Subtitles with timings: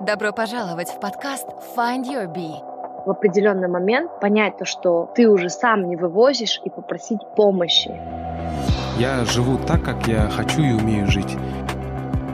[0.00, 2.58] Добро пожаловать в подкаст Find Your Bee.
[3.06, 7.90] В определенный момент понять то, что ты уже сам не вывозишь и попросить помощи.
[8.98, 11.36] Я живу так, как я хочу и умею жить.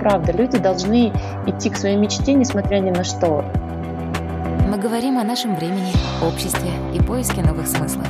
[0.00, 1.12] Правда, люди должны
[1.46, 3.44] идти к своей мечте, несмотря ни на что.
[4.66, 5.92] Мы говорим о нашем времени,
[6.24, 8.08] обществе и поиске новых смыслов.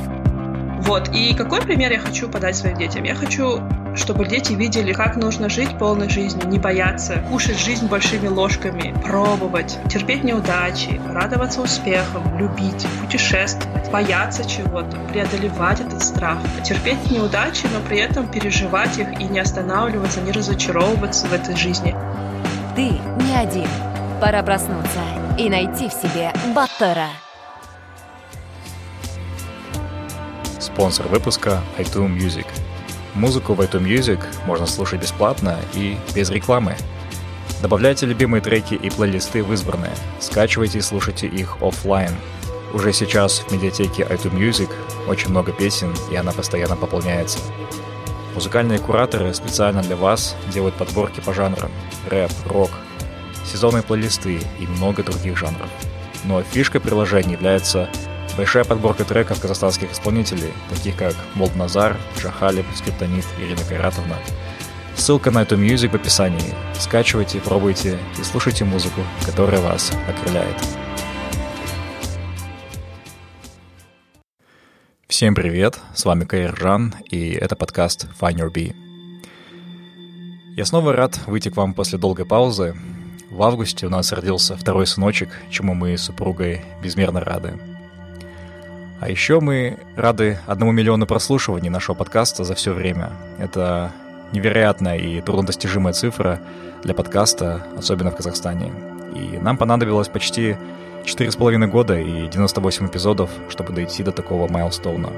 [0.83, 3.03] Вот, и какой пример я хочу подать своим детям?
[3.03, 3.59] Я хочу,
[3.95, 9.77] чтобы дети видели, как нужно жить полной жизнью, не бояться, кушать жизнь большими ложками, пробовать,
[9.89, 17.99] терпеть неудачи, радоваться успехам, любить, путешествовать, бояться чего-то, преодолевать этот страх, терпеть неудачи, но при
[17.99, 21.95] этом переживать их и не останавливаться, не разочаровываться в этой жизни.
[22.75, 22.83] Ты
[23.23, 23.67] не один.
[24.21, 25.01] Пора проснуться
[25.37, 27.07] и найти в себе Баттера.
[30.59, 32.45] Спонсор выпуска iTunes Music.
[33.13, 36.75] Музыку в iTunes Music можно слушать бесплатно и без рекламы.
[37.61, 39.91] Добавляйте любимые треки и плейлисты в избранные.
[40.19, 42.11] Скачивайте и слушайте их офлайн.
[42.73, 44.69] Уже сейчас в медиатеке iTunes Music
[45.07, 47.39] очень много песен, и она постоянно пополняется.
[48.33, 51.69] Музыкальные кураторы специально для вас делают подборки по жанрам
[52.09, 52.71] рэп, рок,
[53.45, 55.69] сезонные плейлисты и много других жанров.
[56.23, 57.89] Но фишкой приложения является
[58.37, 64.15] Большая подборка треков казахстанских исполнителей, таких как Молданазар, Jah Khalib, Скриптонит, Ирина Кайратовна.
[64.95, 66.53] Ссылка на iTunes Music в описании.
[66.79, 70.55] Скачивайте, пробуйте и слушайте музыку, которая вас окрыляет.
[75.07, 78.73] Всем привет, с вами Каир Жан, и это подкаст Find Your Bee.
[80.55, 82.77] Я снова рад выйти к вам после долгой паузы.
[83.29, 87.59] В августе у нас родился второй сыночек, чему мы с супругой безмерно рады–
[89.01, 93.09] а еще мы рады одному миллиону прослушиваний нашего подкаста за все время.
[93.39, 93.91] Это
[94.31, 96.39] невероятная и труднодостижимая цифра
[96.83, 98.71] для подкаста, особенно в Казахстане.
[99.15, 100.55] И нам понадобилось почти
[101.03, 105.09] 4,5 года и 98 эпизодов, чтобы дойти до такого майлстоуна.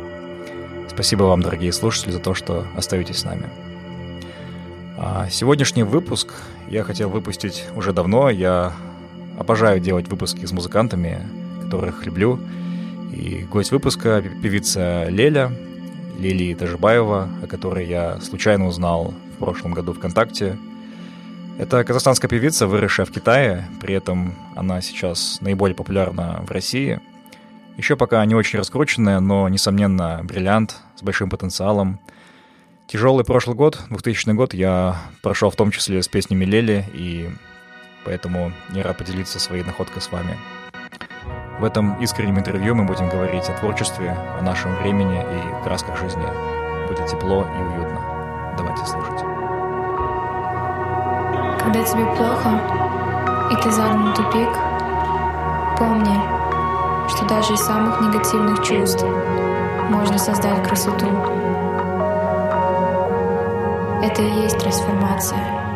[0.88, 3.50] Спасибо вам, дорогие слушатели, за то, что остаетесь с нами.
[4.98, 6.30] А сегодняшний выпуск
[6.70, 8.30] я хотел выпустить уже давно.
[8.30, 8.72] Я
[9.38, 11.20] обожаю делать выпуски с музыкантами,
[11.64, 12.40] которых люблю—
[13.14, 15.52] и гость выпуска— певица Леля,
[16.18, 20.58] Лилии Тажибаева, о которой я случайно узнал в прошлом году ВКонтакте.
[21.58, 27.00] Это казахстанская певица, выросшая в Китае, при этом она сейчас наиболее популярна в России.
[27.78, 32.00] Еще пока не очень раскрученная, но, несомненно, бриллиант с большим потенциалом.
[32.88, 37.30] Тяжелый прошлый год, 2000 год, я прошел в том числе с песнями Лели, и
[38.04, 40.38] поэтому не рад поделиться своей находкой с вами.
[41.64, 46.26] В этом искреннем интервью мы будем говорить о творчестве, о нашем времени и красках жизни.
[46.90, 48.02] Будет тепло и уютно.
[48.58, 49.22] Давайте слушать.
[51.62, 52.60] Когда тебе плохо,
[53.50, 54.50] и ты загнан тупик,
[55.80, 56.20] помни,
[57.08, 59.06] что даже из самых негативных чувств
[59.90, 61.08] можно создать красоту.
[64.04, 65.73] Это и есть трансформация.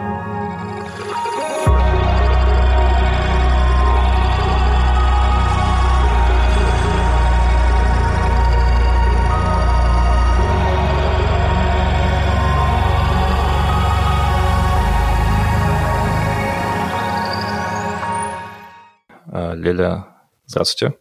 [19.67, 20.07] Леля,
[20.45, 20.97] здравствуйте.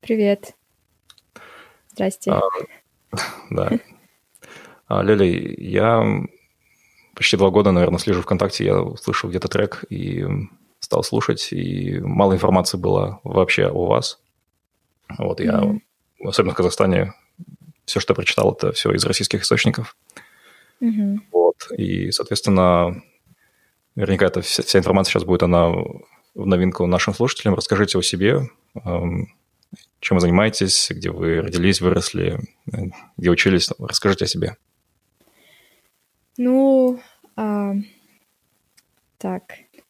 [0.00, 0.54] Привет.
[1.92, 2.32] Здрасте.
[2.32, 2.42] А,
[3.48, 3.70] да.
[4.86, 6.04] А, Леля, я
[7.14, 10.22] почти два года, наверное, слежу ВКонтакте, я услышал где-то трек и
[10.80, 14.20] стал слушать, и мало информации было вообще о вас.
[15.16, 15.80] Вот я, mm-hmm.
[16.26, 17.14] особенно в Казахстане,
[17.86, 19.96] все, что я прочитал, это все из российских источников.
[20.82, 21.20] Mm-hmm.
[21.32, 23.02] Вот, и, соответственно,
[23.94, 25.72] наверняка эта вся, вся информация сейчас будет, она
[26.34, 27.54] в новинку нашим слушателям.
[27.54, 32.38] Расскажите о себе, чем вы занимаетесь, где вы родились, выросли,
[33.16, 33.70] где учились.
[33.78, 34.56] Расскажите о себе.
[36.36, 37.00] Ну,
[37.36, 37.74] а,
[39.18, 39.42] так.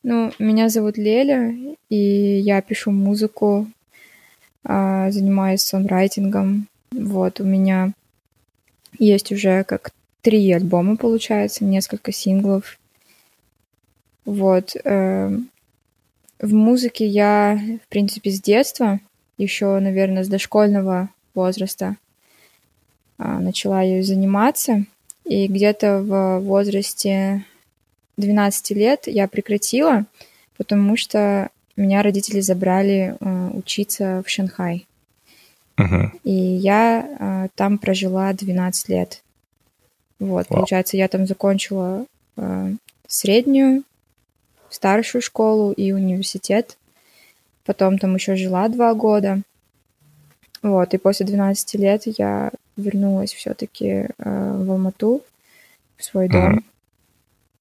[0.02, 1.54] Ну, меня зовут Леля,
[1.90, 3.66] и я пишу музыку,
[4.64, 6.68] а, занимаюсь сонрайтингом.
[6.90, 7.92] Вот, у меня
[8.98, 9.92] есть уже как
[10.22, 12.78] три альбома, получается, несколько синглов.
[14.24, 14.76] Вот.
[14.84, 15.30] Э,
[16.40, 19.00] в музыке я, в принципе, с детства,
[19.38, 21.96] еще, наверное, с дошкольного возраста
[23.18, 24.84] а, начала ею заниматься.
[25.24, 27.44] И где-то в возрасте
[28.16, 30.06] 12 лет я прекратила,
[30.56, 34.86] потому что меня родители забрали э, учиться в Шанхай.
[35.76, 36.10] Uh-huh.
[36.24, 39.22] И я э, там прожила 12 лет.
[40.18, 40.56] Вот, wow.
[40.56, 42.06] получается, я там закончила
[42.36, 42.74] э,
[43.06, 43.84] среднюю
[44.78, 46.78] старшую школу и университет.
[47.64, 49.42] Потом там еще жила два года.
[50.62, 55.22] Вот, и после 12 лет я вернулась все-таки э, в Алмату,
[55.96, 56.58] в свой дом.
[56.58, 56.64] Mm-hmm.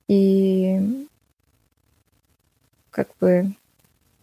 [0.10, 1.08] И
[2.92, 3.52] как бы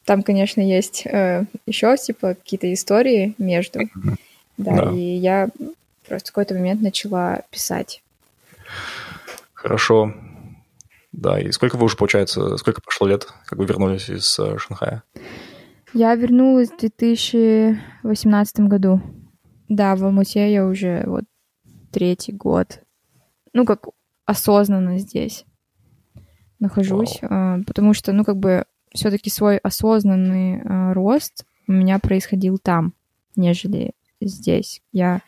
[0.04, 3.80] там, конечно, есть э, еще типа какие-то истории между.
[3.80, 4.16] Mm-hmm.
[4.56, 5.48] Да, да, и я
[6.06, 8.02] просто в какой-то момент начала писать.
[9.52, 10.14] Хорошо.
[11.16, 15.04] Да, и сколько вы уже, получается, сколько прошло лет, как вы вернулись из э, Шанхая?
[15.92, 19.00] Я вернулась в 2018 году.
[19.68, 21.24] Да, в Алмуте я уже вот
[21.92, 22.80] третий год.
[23.52, 23.86] Ну, как
[24.26, 25.44] осознанно здесь
[26.58, 27.60] нахожусь, wow.
[27.60, 32.92] э, потому что, ну, как бы все-таки свой осознанный э, рост у меня происходил там,
[33.36, 34.82] нежели здесь.
[34.90, 35.20] Я,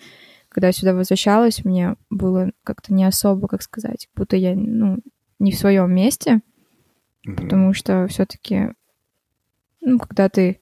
[0.49, 4.99] когда сюда возвращалась, мне было как-то не особо, как сказать, будто я, ну,
[5.39, 6.41] не в своем месте,
[7.27, 7.35] mm-hmm.
[7.37, 8.71] потому что все-таки,
[9.81, 10.61] ну, когда ты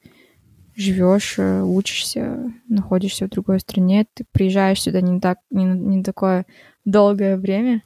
[0.75, 6.47] живешь, э, учишься, находишься в другой стране, ты приезжаешь сюда не так, не, не такое
[6.85, 7.82] долгое время.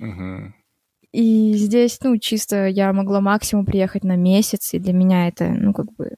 [0.00, 0.52] Mm-hmm.
[1.12, 5.72] И здесь, ну, чисто я могла максимум приехать на месяц, и для меня это, ну,
[5.72, 6.16] как бы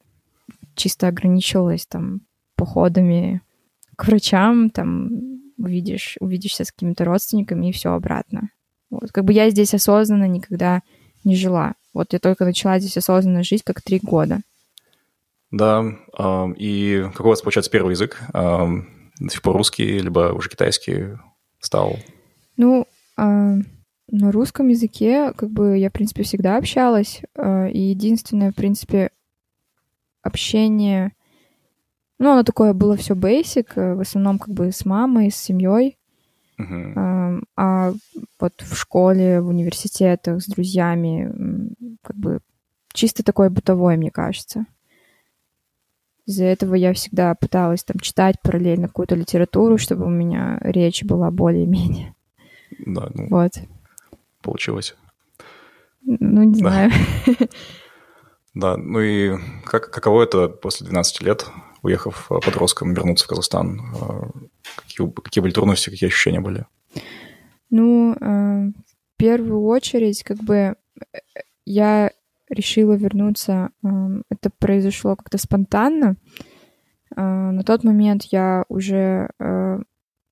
[0.74, 2.22] чисто ограничивалось там
[2.54, 3.42] походами
[3.96, 5.10] к врачам, там
[5.58, 8.50] увидишь, увидишься с какими-то родственниками и все обратно.
[8.90, 9.12] Вот.
[9.12, 10.82] Как бы я здесь осознанно никогда
[11.24, 11.74] не жила.
[11.94, 14.40] Вот я только начала здесь осознанно жить как три года.
[15.50, 15.84] Да,
[16.56, 18.20] и какой у вас, получается, первый язык?
[18.32, 21.16] До сих пор русский, либо уже китайский
[21.60, 21.96] стал?
[22.56, 22.86] Ну,
[24.08, 29.10] на русском языке, как бы, я, в принципе, всегда общалась, э, и единственное, в принципе,
[30.22, 31.12] общение,
[32.18, 35.95] ну, оно такое было все basic, э, в основном, как бы, с мамой, с семьей,
[36.58, 37.42] uh-huh.
[37.56, 37.92] а
[38.40, 41.32] вот в школе, в университетах, с друзьями,
[42.02, 42.40] как бы,
[42.92, 44.66] чисто такое бытовое, мне кажется.
[46.26, 51.30] Из-за этого я всегда пыталась там читать параллельно какую-то литературу, чтобы у меня речь была
[51.30, 52.14] более-менее.
[52.84, 53.52] Да, ну, вот
[54.42, 54.96] получилось.
[56.02, 56.68] Ну, не да.
[56.68, 56.90] знаю.
[58.54, 59.36] Да, ну и
[59.66, 61.46] как, каково это после 12 лет,
[61.82, 63.82] уехав э, подростком, вернуться в Казахстан?
[64.66, 66.66] Э, какие, какие были трудности, какие ощущения были?
[67.70, 68.16] Ну, э,
[68.68, 70.76] в первую очередь, как бы
[71.64, 72.10] я
[72.48, 73.70] решила вернуться.
[74.30, 76.16] Это произошло как-то спонтанно.
[77.16, 79.30] На тот момент я уже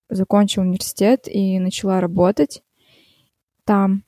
[0.08, 2.62] закончила университет и начала работать
[3.64, 4.04] там.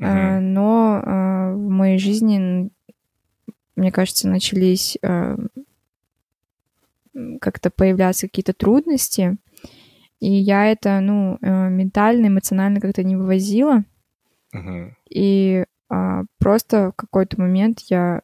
[0.00, 0.40] Uh-huh.
[0.40, 2.70] Но э, в моей жизни,
[3.76, 5.36] мне кажется, начались э,
[7.40, 9.36] как-то появляться какие-то трудности,
[10.20, 13.84] и я это, ну, ментально, эмоционально как-то не вывозила.
[14.54, 14.92] Uh-huh.
[15.10, 18.22] И а, просто в какой-то момент я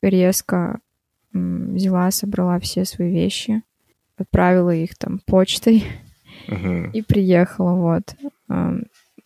[0.00, 0.80] резко
[1.32, 3.62] взяла, собрала все свои вещи,
[4.16, 5.84] отправила их там почтой
[6.48, 6.90] uh-huh.
[6.92, 8.16] и приехала, вот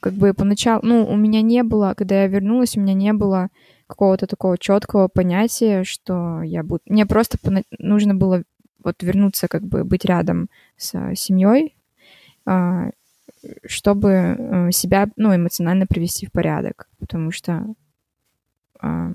[0.02, 3.50] как бы поначалу, ну, у меня не было, когда я вернулась, у меня не было
[3.86, 6.80] какого-то такого четкого понятия, что я буду...
[6.86, 7.38] Мне просто
[7.78, 8.42] нужно было
[8.82, 11.81] вот вернуться, как бы быть рядом с семьей, а,
[13.66, 17.66] чтобы э, себя, ну, эмоционально привести в порядок, потому что
[18.80, 19.12] а,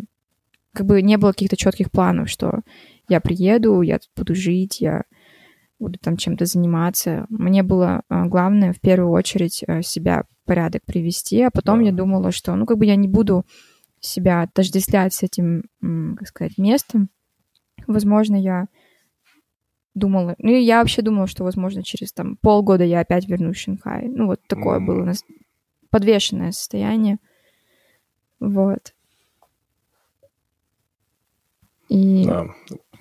[0.74, 2.62] как бы не было каких-то четких планов, что
[3.10, 5.04] я приеду, я тут буду жить, я
[5.80, 7.26] буду там чем-то заниматься.
[7.30, 11.88] Мне было а, главное в первую очередь э, себя порядок привести, а потом да.
[11.88, 13.46] я думала, что, ну, как бы я не буду
[14.00, 17.10] себя отождествлять с этим, как сказать, местом.
[17.88, 18.68] Возможно, я
[19.98, 24.08] думала, ну, я вообще думала, что, возможно, через там полгода я опять вернусь в Шанхай.
[24.08, 24.86] Ну, вот такое mm.
[24.86, 25.24] было у нас
[25.90, 27.18] подвешенное состояние.
[28.40, 28.94] Вот.
[31.90, 32.26] И...
[32.26, 32.46] Да.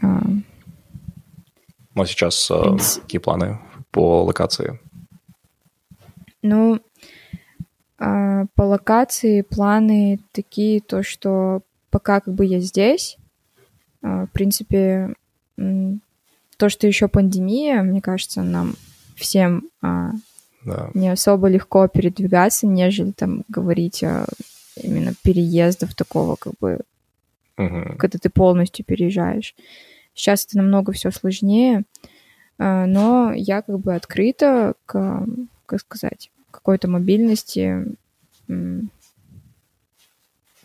[0.03, 0.21] А,
[1.95, 3.59] ну, а сейчас а, какие планы
[3.91, 4.79] по локации?
[6.43, 6.81] Ну,
[7.99, 13.17] а, по локации планы такие, то, что пока как бы я здесь,
[14.03, 15.15] а, в принципе,
[16.57, 18.77] то, что еще пандемия, мне кажется, нам
[19.15, 20.13] всем а,
[20.65, 20.91] да.
[20.95, 24.27] не особо легко передвигаться, нежели там говорить о
[24.77, 26.81] именно переездов такого, как бы,
[27.57, 27.97] угу.
[27.99, 29.55] когда ты полностью переезжаешь.
[30.15, 31.85] Сейчас это намного все сложнее,
[32.59, 35.27] но я как бы открыта к,
[35.67, 37.85] как сказать, какой-то мобильности.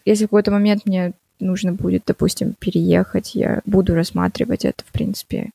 [0.05, 5.51] Если в какой-то момент мне нужно будет, допустим, переехать, я буду рассматривать это, в принципе.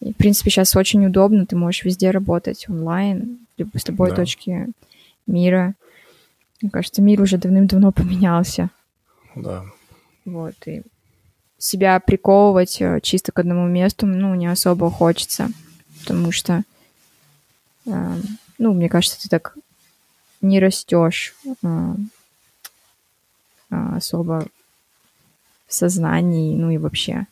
[0.00, 4.16] И, в принципе, сейчас очень удобно, ты можешь везде работать онлайн, с любой да.
[4.16, 4.68] точки
[5.26, 5.74] мира.
[6.60, 8.70] Мне кажется, мир уже давным-давно поменялся.
[9.34, 9.64] Да.
[10.24, 10.82] Вот, и
[11.58, 15.48] себя приковывать э, чисто к одному месту, ну, не особо хочется,
[16.00, 16.62] потому что,
[17.86, 18.16] э,
[18.58, 19.56] ну, мне кажется, ты так
[20.40, 21.34] не растешь
[21.64, 21.94] э,
[23.70, 24.46] особо
[25.66, 27.26] в сознании, ну и вообще.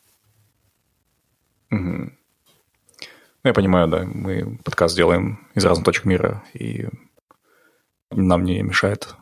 [1.71, 2.11] Угу.
[3.45, 6.87] Ну, я понимаю, да, мы подкаст делаем из разных точек мира, и
[8.09, 9.13] нам не мешает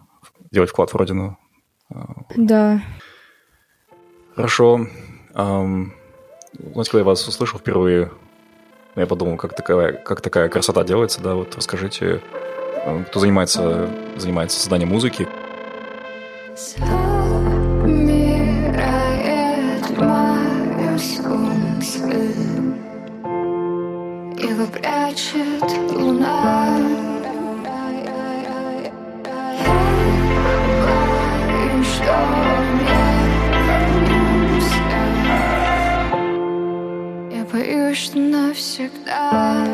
[0.49, 1.37] делать вклад в родину.
[2.33, 2.81] Да.
[4.33, 4.87] Хорошо.
[5.33, 5.91] Um,
[6.53, 8.13] знаете, когда я вас услышал впервые,
[8.95, 12.21] я подумал, как такая, как такая красота делается, да, вот расскажите,
[13.07, 15.27] кто занимается, занимается созданием музыки.
[24.63, 26.79] Его прячет луна.
[37.93, 39.72] Что навсегда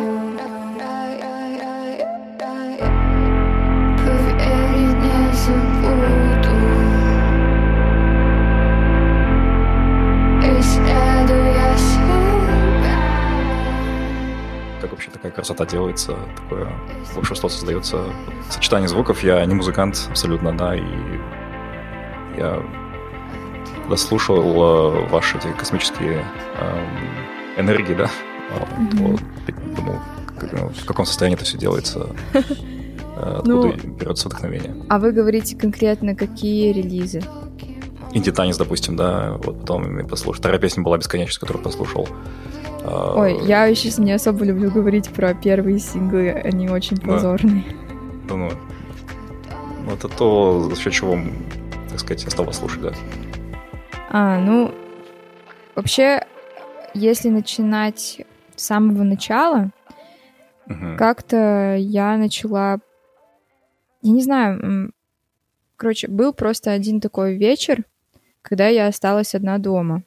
[15.19, 16.71] такая красота делается, такое
[17.13, 18.03] волшебство создается.
[18.49, 20.83] Сочетание звуков, я не музыкант абсолютно, да, и
[22.37, 22.63] я
[23.81, 26.23] когда слушал ваши эти космические
[26.59, 28.09] эм, энергии, да,
[28.51, 29.75] mm-hmm.
[29.75, 29.99] думал,
[30.51, 32.39] ну, в каком состоянии это все делается, э,
[33.17, 34.75] откуда ну, берется вдохновение.
[34.89, 37.23] А вы говорите конкретно, какие релизы?
[38.13, 40.39] Инди Танец, допустим, да, вот потом послушал.
[40.39, 42.07] Вторая песня была «Бесконечность», которую послушал.
[42.85, 47.63] Ой, я еще не особо люблю говорить про первые синглы, они очень позорные.
[48.27, 48.49] Да, ну,
[49.85, 51.17] ну, это то, за счет чего,
[51.89, 52.93] так сказать, я стал вас слушать, да.
[54.09, 54.73] А, ну,
[55.75, 56.25] вообще,
[56.93, 58.21] если начинать
[58.55, 59.71] с самого начала,
[60.67, 60.97] uh-huh.
[60.97, 62.79] как-то я начала...
[64.01, 64.93] Я не знаю,
[65.75, 67.83] короче, был просто один такой вечер,
[68.41, 70.03] когда я осталась одна дома.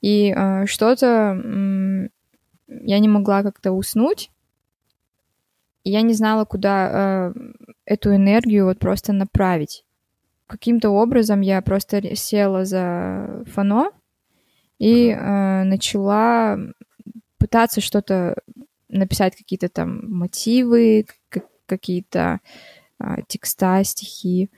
[0.00, 2.08] И э, что-то э,
[2.68, 4.30] я не могла как-то уснуть.
[5.84, 7.40] И я не знала, куда э,
[7.84, 9.84] эту энергию вот просто направить.
[10.46, 13.90] Каким-то образом я просто села за фано
[14.78, 16.58] и э, начала
[17.38, 18.36] пытаться что-то
[18.88, 21.06] написать, какие-то там мотивы,
[21.66, 22.40] какие-то
[22.98, 24.50] э, текста, стихи.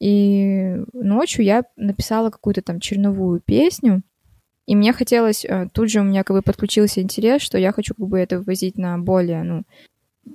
[0.00, 4.02] И ночью я написала какую-то там черновую песню,
[4.68, 7.94] и мне хотелось, э, тут же у меня как бы подключился интерес, что я хочу
[7.94, 9.62] как бы это вывозить на более, ну,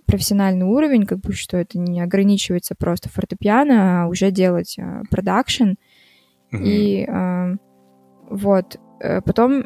[0.05, 4.77] профессиональный уровень, как бы, что это не ограничивается просто фортепиано, а уже делать
[5.09, 5.73] продакшн.
[6.51, 6.63] Mm-hmm.
[6.63, 7.55] И э,
[8.29, 9.65] вот, Э, потом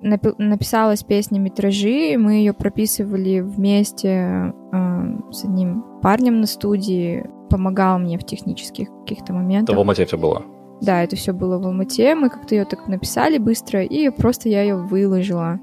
[0.00, 8.18] написалась песня «Метражи», мы ее прописывали вместе э, с одним парнем на студии, помогал мне
[8.18, 9.74] в технических каких-то моментах.
[9.74, 10.44] Это в Алмате все было?
[10.80, 14.62] Да, это все было в Алмате, мы как-то ее так написали быстро, и просто я
[14.62, 15.58] ее выложила.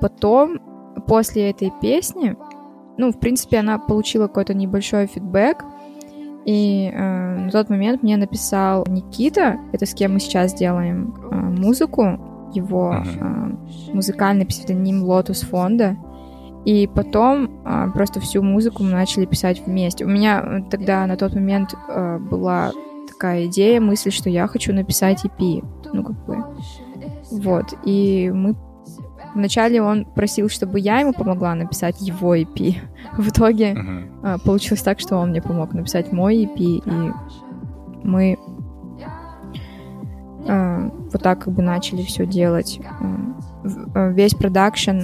[0.00, 0.58] Потом,
[1.06, 2.36] после этой песни,
[2.96, 5.64] ну, в принципе, она получила какой-то небольшой фидбэк,
[6.44, 11.34] и э, на тот момент мне написал Никита, это с кем мы сейчас делаем э,
[11.34, 12.18] музыку,
[12.54, 15.96] его э, музыкальный псевдоним Лотус Фонда.
[16.64, 20.04] И потом э, просто всю музыку мы начали писать вместе.
[20.04, 22.72] У меня тогда на тот момент э, была
[23.18, 25.64] такая идея, мысль, что я хочу написать EP.
[25.92, 26.44] Ну, как бы.
[27.30, 27.74] Вот.
[27.84, 28.56] И мы
[29.34, 32.76] Вначале он просил, чтобы я ему помогла написать его EP.
[33.16, 34.42] В итоге uh-huh.
[34.42, 37.12] получилось так, что он мне помог написать мой EP, и
[38.02, 38.38] мы
[40.48, 42.80] а, вот так как бы начали все делать.
[43.94, 45.02] А, весь продакшн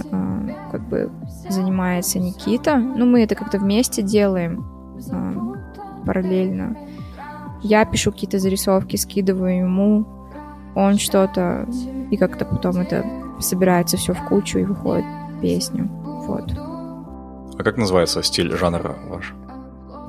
[0.72, 1.10] как бы
[1.48, 2.78] занимается Никита.
[2.78, 4.66] Ну, мы это как-то вместе делаем
[6.06, 6.76] параллельно.
[7.64, 10.06] Я пишу какие-то зарисовки, скидываю ему,
[10.74, 11.66] он что-то,
[12.10, 13.04] и как-то потом это
[13.40, 15.06] собирается все в кучу и выходит
[15.40, 15.88] песню.
[16.26, 16.52] Вот.
[16.52, 19.34] А как называется стиль жанра ваш?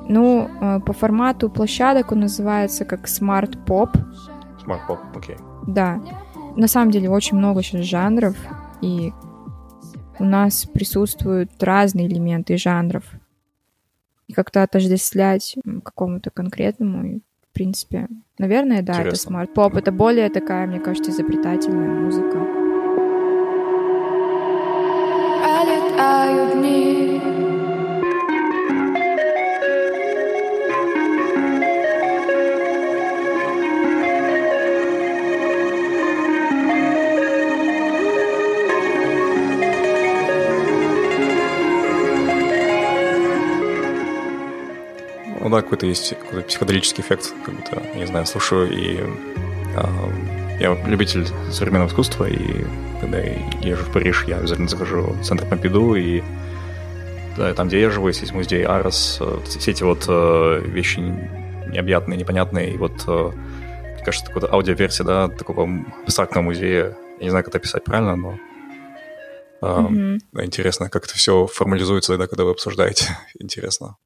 [0.06, 3.06] Ну, э, по формату площадок он называется как.
[3.06, 5.36] Smart Pop, окей.
[5.66, 6.00] Да.
[6.56, 8.36] На самом деле очень много сейчас жанров,
[8.82, 9.12] и
[10.18, 13.04] у нас присутствуют разные элементы жанров.
[14.26, 17.20] И как-то отождествлять какому-то конкретному,
[17.56, 18.06] принципе,
[18.38, 19.08] наверное, да, Интересно.
[19.08, 19.76] это smart-pop.
[19.76, 22.66] Это более такая, мне кажется, изобретательная музыка.
[25.96, 27.35] пролетают дни
[45.46, 48.98] Ну да, какой-то есть какой-то психоделический эффект, как будто, не знаю, слушаю, и
[49.76, 50.10] а,
[50.58, 52.64] я любитель современного искусства, и
[53.00, 56.24] когда я езжу в Париж, я обязательно захожу в центр Помпиду, и
[57.36, 60.98] да, там, где я живу, есть музей Арес, э, все эти вот э, вещи
[61.68, 63.30] необъятные, непонятные, и вот, э,
[63.94, 65.68] мне кажется, такая аудиоверсия, да, такого
[66.02, 68.38] абстрактного музея, я не знаю, как это описать правильно, но
[69.62, 70.44] mm-hmm.
[70.44, 73.96] интересно, как это все формализуется тогда, когда вы обсуждаете, интересно.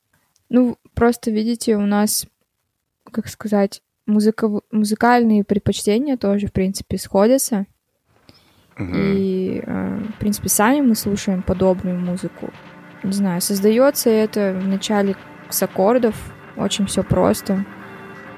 [0.50, 2.26] Ну, просто видите, у нас,
[3.10, 7.66] как сказать, музыка, музыкальные предпочтения тоже, в принципе, сходятся.
[8.78, 8.92] Угу.
[8.94, 12.50] И, э, в принципе, сами мы слушаем подобную музыку.
[13.02, 15.16] Не знаю, создается это вначале
[15.48, 16.16] с аккордов,
[16.56, 17.64] очень все просто,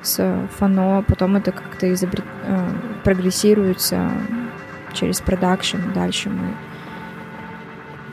[0.02, 2.24] с фано, потом это как-то изобрет...
[2.44, 2.68] Э,
[3.04, 4.10] прогрессируется
[4.92, 6.54] через продакшн, дальше мы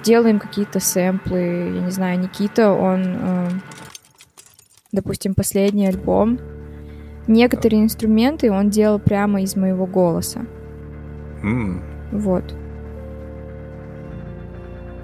[0.03, 1.39] делаем какие-то сэмплы,
[1.75, 3.49] я не знаю, Никита, он, э,
[4.91, 6.39] допустим, последний альбом,
[7.27, 10.45] некоторые инструменты он делал прямо из моего голоса.
[11.43, 11.81] Mm.
[12.11, 12.43] Вот.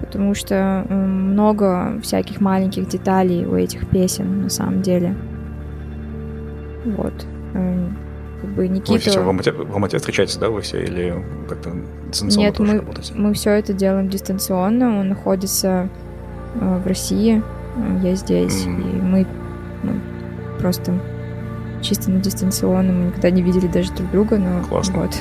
[0.00, 5.16] Потому что много всяких маленьких деталей у этих песен на самом деле.
[6.84, 7.26] Вот.
[8.40, 8.92] Как бы Никита...
[8.92, 11.72] Вы все в Алмате, в Алмате встречаетесь, да, вы все, или как-то
[12.10, 13.14] дистанционно Нет, мы, работаете?
[13.14, 15.00] мы все это делаем дистанционно.
[15.00, 15.88] Он находится
[16.54, 17.42] э, в России,
[18.02, 18.98] я здесь, mm.
[18.98, 19.26] и мы,
[19.86, 20.98] мы просто
[21.82, 25.00] чисто на дистанционном, мы никогда не видели даже друг друга, но Классно.
[25.00, 25.16] вот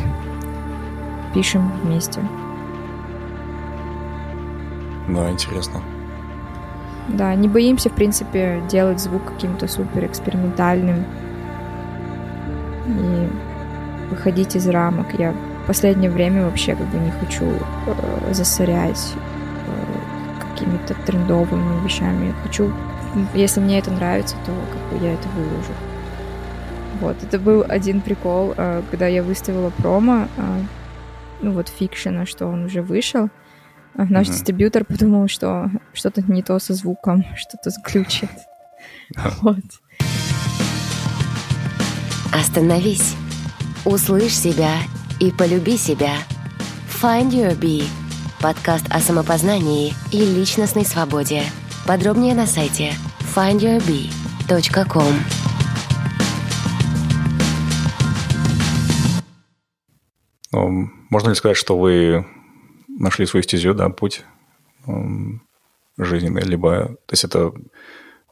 [1.33, 2.21] пишем вместе.
[5.09, 5.81] Да, интересно.
[7.09, 11.05] Да, не боимся, в принципе, делать звук каким-то супер экспериментальным
[12.87, 13.29] и
[14.09, 15.07] выходить из рамок.
[15.19, 19.13] Я в последнее время вообще как бы не хочу э, засорять
[19.67, 22.33] э, какими-то трендовыми вещами.
[22.43, 22.71] Хочу,
[23.33, 25.73] если мне это нравится, то как бы я это выложу.
[27.01, 30.61] Вот, это был один прикол, э, когда я выставила промо, э,
[31.41, 33.29] ну вот фикшена, что он уже вышел.
[33.97, 34.31] А наш mm-hmm.
[34.31, 38.29] дистрибьютор подумал, что что-то не то со звуком, что-то глючит.
[39.41, 39.63] Вот.
[42.33, 43.15] Остановись,
[43.85, 44.73] услышь себя
[45.19, 46.13] и полюби себя.
[47.01, 47.85] Find Your Bee.
[48.41, 51.43] Подкаст о самопознании и личностной свободе.
[51.87, 55.13] Подробнее на сайте findyourbee.com.
[60.51, 62.25] Ну, можно ли сказать, что вы
[62.87, 64.25] нашли свою стезю, да, путь
[65.99, 67.53] жизненный, либо, то есть это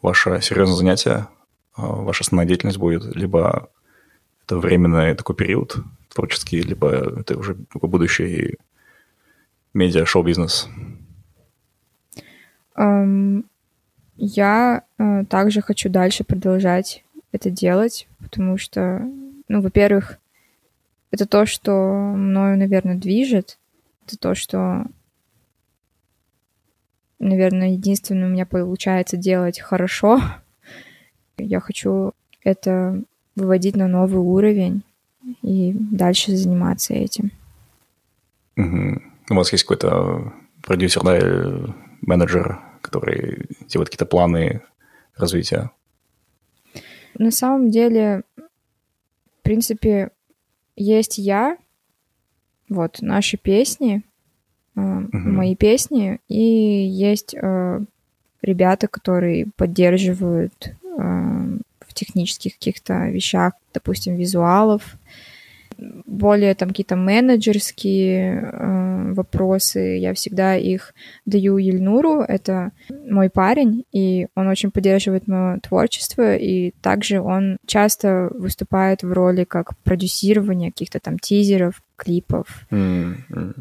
[0.02, 1.28] ваше серьезное занятие,
[1.76, 3.70] а, ваша основная деятельность будет, либо
[4.46, 5.78] это временный такой период
[6.12, 8.58] творческий, либо это уже будущий
[9.76, 10.70] медиа-шоу-бизнес?
[12.76, 19.00] Я uh, также хочу дальше продолжать это делать, потому что,
[19.48, 20.20] ну, во-первых,
[21.12, 21.72] это то, что
[22.16, 23.58] мною, наверное, движет.
[24.06, 24.86] Это то, что,
[27.20, 30.22] наверное, единственное у меня получается делать хорошо.
[31.38, 33.02] Я хочу это
[33.36, 34.84] выводить на новый уровень
[35.42, 37.32] и дальше заниматься этим.
[38.58, 39.02] Угу.
[39.32, 41.74] У вас есть какой-то продюсер, да, или
[42.06, 44.62] менеджер, который делает какие-то планы
[45.16, 45.72] развития?
[47.18, 50.12] На самом деле, в принципе,
[50.76, 51.58] есть я,
[52.70, 54.04] вот наши песни,
[54.76, 57.80] э, uh мои песни, и есть э,
[58.42, 60.74] ребята, которые поддерживают э,
[61.80, 64.96] в технических каких-то вещах, допустим, визуалов,
[66.06, 70.94] более там какие-то менеджерские э, вопросы, я всегда их
[71.26, 78.30] даю Ельнуру, это мой парень, и он очень поддерживает мое творчество, и также он часто
[78.34, 82.66] выступает в роли как продюсирования каких-то там тизеров, клипов.
[82.72, 83.54] Mm-hmm.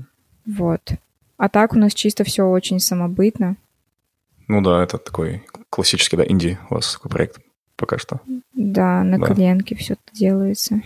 [0.46, 0.92] Вот.
[1.36, 3.56] А так у нас чисто все очень самобытно.
[4.48, 7.40] Ну да, это такой классический, да, инди у вас такой проект
[7.76, 8.20] пока что.
[8.54, 9.26] Да, на да.
[9.26, 10.82] коленке все делается.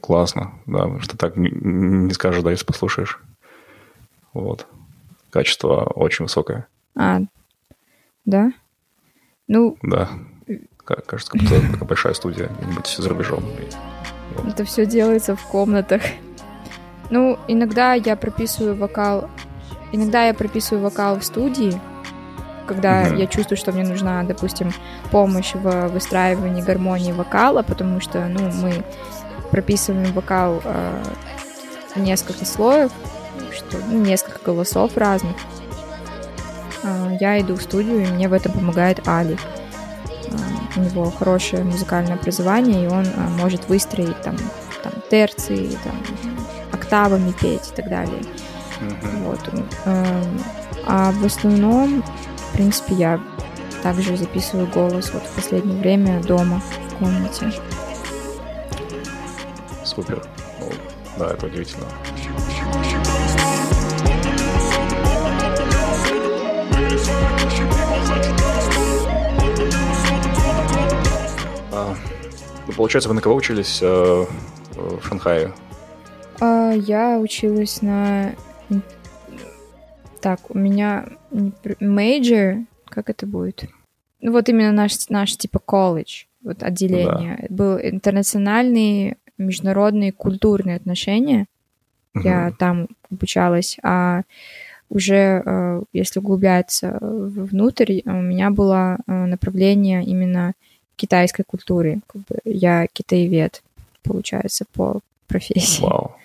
[0.00, 3.20] Классно, да, что так не, скажешь, да, если послушаешь.
[4.32, 4.66] Вот.
[5.30, 6.66] Качество очень высокое.
[6.96, 7.20] А,
[8.24, 8.52] да?
[9.46, 9.76] Ну...
[9.82, 10.08] Да.
[10.84, 13.44] Кажется, как будто такая большая студия где-нибудь за рубежом.
[14.34, 14.46] Вот.
[14.46, 16.02] Это все делается в комнатах.
[17.10, 19.28] Ну, иногда я прописываю вокал...
[19.92, 21.80] Иногда я прописываю вокал в студии,
[22.66, 23.18] когда mm-hmm.
[23.18, 24.72] я чувствую, что мне нужна, допустим,
[25.10, 28.84] помощь в выстраивании гармонии вокала, потому что, ну, мы
[29.50, 31.02] прописываем вокал э,
[31.96, 32.90] несколько слоев,
[33.52, 35.36] что, ну, несколько голосов разных.
[36.82, 39.36] Э, я иду в студию, и мне в этом помогает Али.
[40.26, 40.36] Э,
[40.76, 44.36] у него хорошее музыкальное образование, и он а, может выстроить там,
[44.82, 45.96] там терции, там,
[46.72, 48.22] октавами петь и так далее.
[48.80, 49.24] Мгм.
[49.24, 49.40] Вот.
[50.86, 53.20] А в основном, в принципе, я
[53.82, 57.52] также записываю голос вот в последнее время дома, в комнате.
[59.90, 60.22] Супер.
[60.60, 60.68] Ну,
[61.18, 61.84] да, это удивительно.
[71.72, 71.96] А,
[72.68, 73.86] ну, получается, вы на кого учились э,
[74.76, 75.52] в Шанхае?
[76.40, 78.36] А, Я училась на...
[80.20, 81.08] Так, у меня
[81.80, 83.64] major, как это будет?
[84.20, 87.46] Ну вот именно наш, наш типа колледж, вот отделение.
[87.48, 91.46] Был интернациональные, международные, культурные отношения.
[92.14, 92.52] Я Мгм.
[92.58, 94.22] там обучалась, а
[94.88, 100.54] уже э, если углубляться в- внутрь, у меня было э, направление именно
[100.96, 102.00] китайской культуры.
[102.08, 103.62] Как бы я китаевед,
[104.02, 105.82] получается, по профессии.
[105.82, 106.16] Вау.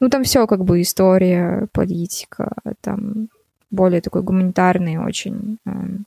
[0.00, 3.28] Ну, там все как бы история, политика, там
[3.70, 6.04] более такое гуманитарное очень эм,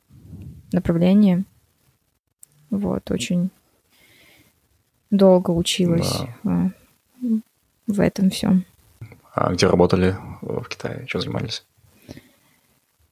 [0.71, 1.43] направление.
[2.69, 3.49] Вот, очень
[5.17, 6.69] долго училась э,
[7.88, 8.65] в этом всем.
[9.34, 11.06] А где работали в Китае?
[11.08, 11.65] Чем занимались?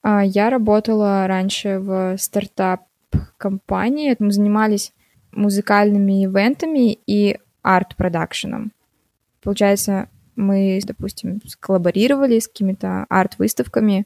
[0.02, 4.16] А я работала раньше в стартап-компании.
[4.20, 4.94] Мы занимались
[5.32, 8.72] музыкальными ивентами и арт-продакшеном.
[9.42, 14.06] Получается, мы, допустим, коллаборировали с какими-то арт-выставками,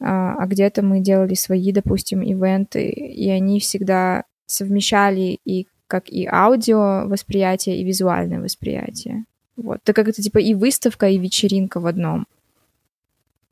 [0.00, 6.26] а а где-то мы делали свои, допустим, ивенты, и они всегда совмещали и как и
[6.26, 9.24] аудио восприятие, и визуальное восприятие.
[9.56, 9.78] Вот.
[9.84, 12.24] Так как это типа и выставка, и вечеринка в одном.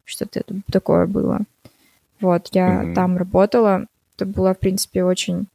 [0.04, 1.40] Что-то такое было.
[2.20, 2.94] Вот, я Мгм.
[2.94, 3.84] там работала.
[4.16, 5.46] Это была, в принципе, очень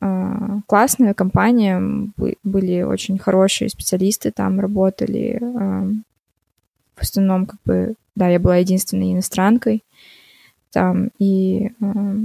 [0.00, 1.80] а, классная компания.
[2.18, 5.38] Бы- Были очень хорошие специалисты там работали.
[5.42, 5.88] а,
[6.96, 9.82] В основном, как бы, да, я была единственной иностранкой
[10.72, 11.08] там.
[11.18, 12.16] И а,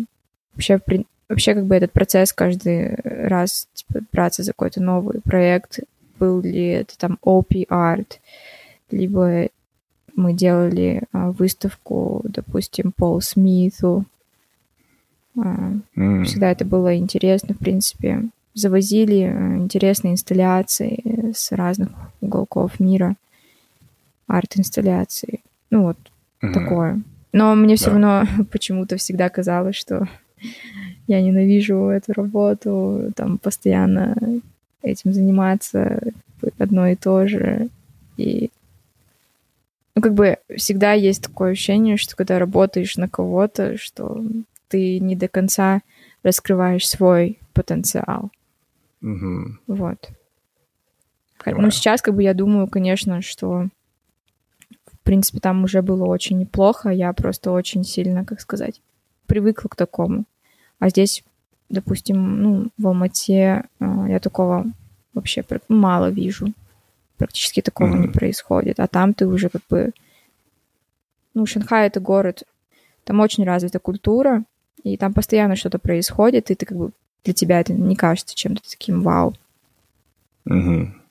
[0.54, 0.84] вообще, в
[1.30, 5.80] вообще, как бы этот процесс каждый раз типа, браться за какой-то новый проект,
[6.20, 8.14] был ли это там OP Art,
[8.92, 9.48] либо
[10.16, 14.04] мы делали а, выставку, допустим, Пол Смиту.
[15.38, 18.24] А, М, Всегда это было интересно, в принципе.
[18.54, 21.90] Завозили э, интересные инсталляции с разных
[22.20, 23.16] уголков мира,
[24.28, 25.40] арт-инсталляции.
[25.70, 25.98] Ну вот,
[26.42, 26.54] мгм.
[26.54, 27.02] такое.
[27.32, 27.92] Но мне все Да.
[27.92, 30.08] равно почему-то всегда казалось, что
[31.10, 34.16] я ненавижу эту работу, там постоянно
[34.84, 36.00] этим заниматься
[36.60, 37.70] одно и то же.
[38.16, 38.52] И
[39.96, 44.24] ну, как бы всегда есть такое ощущение, что когда работаешь на кого-то, что
[44.68, 45.82] ты не до конца
[46.22, 48.30] раскрываешь свой потенциал.
[49.02, 49.60] Мгм.
[49.66, 50.10] Вот.
[50.10, 50.16] Ну,
[51.44, 51.72] Понимаю.
[51.72, 53.68] сейчас, как бы, я думаю, конечно, что,
[54.86, 56.90] в принципе, там уже было очень неплохо.
[56.90, 58.80] Я просто очень сильно, как сказать,
[59.26, 60.26] привыкла к такому.
[60.80, 61.24] А здесь,
[61.70, 64.66] допустим, ну, в Алмате а, я такого
[65.14, 66.54] вообще мало вижу.
[67.18, 68.14] Практически такого не Мгм.
[68.14, 68.80] происходит.
[68.80, 69.92] А там ты уже как бы...
[71.34, 72.44] Ну, Шанхай— это город,
[73.04, 74.44] там очень развита культура,
[74.84, 76.92] и там постоянно что-то происходит, и ты как бы
[77.24, 79.36] для тебя это не кажется чем-то таким вау.
[80.46, 81.02] Мгм.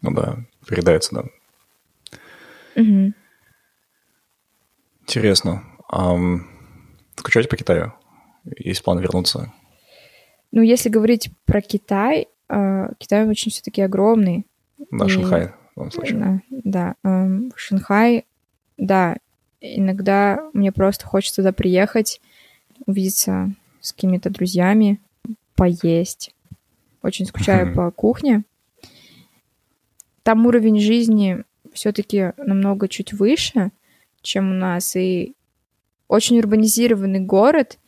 [0.00, 1.24] Ну да, передается, да.
[2.74, 3.14] Мгм.
[5.02, 5.62] Интересно.
[5.88, 6.46] Ам,
[7.16, 7.92] скучаете по Китаю?
[8.58, 9.52] Есть план вернуться?
[10.52, 14.46] Ну, если говорить про Китай, э, Китай очень все-таки огромный.
[14.90, 16.18] Да, И- Шанхай, в данном случае.
[16.18, 16.94] Да, да.
[17.10, 18.24] эм, Шанхай,
[18.76, 19.16] да,
[19.60, 22.20] иногда мне просто хочется туда приехать,
[22.86, 25.00] увидеться с какими-то друзьями,
[25.54, 26.34] поесть.
[27.02, 28.44] Очень скучаю по кухне.
[30.22, 33.72] Там уровень жизни все-таки намного чуть выше,
[34.22, 35.34] чем у нас, и
[36.08, 37.78] очень урбанизированный город,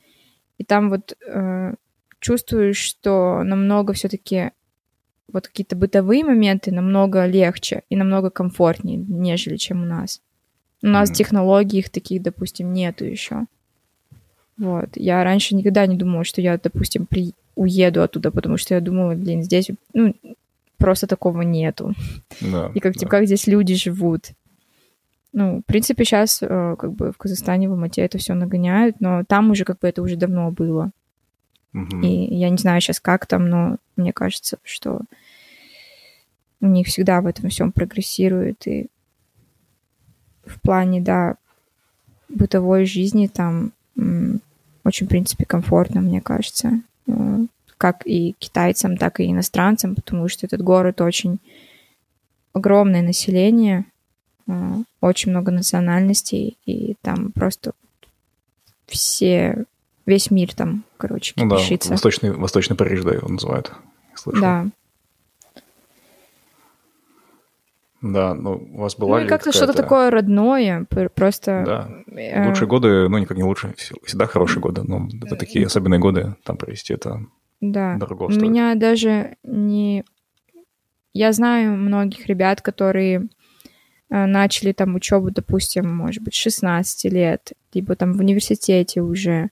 [0.59, 1.75] и там вот э,
[2.21, 4.51] чувствуешь, что намного все-таки
[5.33, 10.21] вот какие-то бытовые моменты намного легче и намного комфортнее, нежели чем у нас.
[10.83, 11.15] У нас Мгм.
[11.17, 13.47] технологий их таких, допустим, нету еще.
[14.57, 14.91] Вот.
[14.95, 17.33] Я раньше никогда не думала, что я, допустим, при...
[17.57, 20.15] уеду оттуда, потому что я думала, блин, здесь ну,
[20.79, 21.93] просто такого нету.
[22.41, 22.99] Да, И как, да.
[23.01, 24.31] типа, как здесь люди живут.
[25.39, 29.51] Ну, в принципе, сейчас как бы в Казахстане, в Алмате это все нагоняют, но там
[29.51, 30.93] уже как бы это уже давно было.
[31.75, 32.01] Мгм.
[32.01, 35.03] И я не знаю сейчас, как там, но мне кажется, что
[36.63, 38.67] у них всегда в этом всем прогрессирует.
[38.67, 38.87] И
[40.47, 41.37] в плане, да,
[42.31, 43.73] бытовой жизни там
[44.85, 46.81] очень, в принципе, комфортно, мне кажется.
[47.09, 47.39] Э,
[47.77, 51.41] как и китайцам, так и иностранцам, потому что этот город очень
[52.55, 53.83] огромное население, э,
[55.01, 57.73] очень много национальностей, и там просто
[58.87, 59.65] все,
[60.07, 61.89] весь мир там, короче, кипишится.
[61.89, 63.73] Ну да, Восточный, Восточный Париж, да, его называют.
[64.15, 64.41] Слышал.
[64.41, 64.67] Да.
[68.03, 71.63] Да, ну у вас была Ну как-то что-то такое родное, просто...
[71.67, 75.99] Да, э, лучшие годы, ну никак не лучше, всегда хорошие годы, но это такие особенные
[75.99, 77.23] годы там провести, это
[77.61, 77.97] да.
[77.97, 80.05] дорого У меня даже не...
[81.15, 83.29] Я знаю многих ребят, которые
[84.09, 89.51] начали там учебу, допустим, может быть, 16 лет, либо там в университете уже,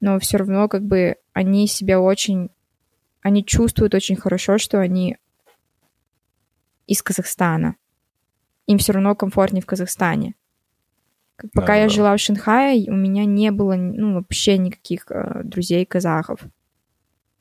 [0.00, 2.50] но все равно как бы они себя очень...
[3.22, 5.16] Они чувствуют очень хорошо, что они
[6.86, 7.76] из Казахстана.
[8.66, 10.34] Им все равно комфортнее в Казахстане.
[11.52, 11.88] Пока да, я да.
[11.88, 16.40] жила в Шанхае, у меня не было ну, вообще никаких э, друзей казахов.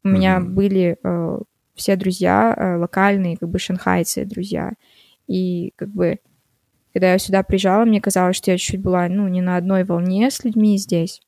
[0.04, 0.12] У mm-hmm.
[0.12, 1.40] меня были э,
[1.76, 4.74] все друзья э, локальные, как бы шанхайцы друзья.
[5.28, 6.20] И как бы,
[6.94, 10.30] когда я сюда приезжала, мне казалось, что я чуть была, ну, не на одной волне
[10.30, 11.22] с людьми здесь.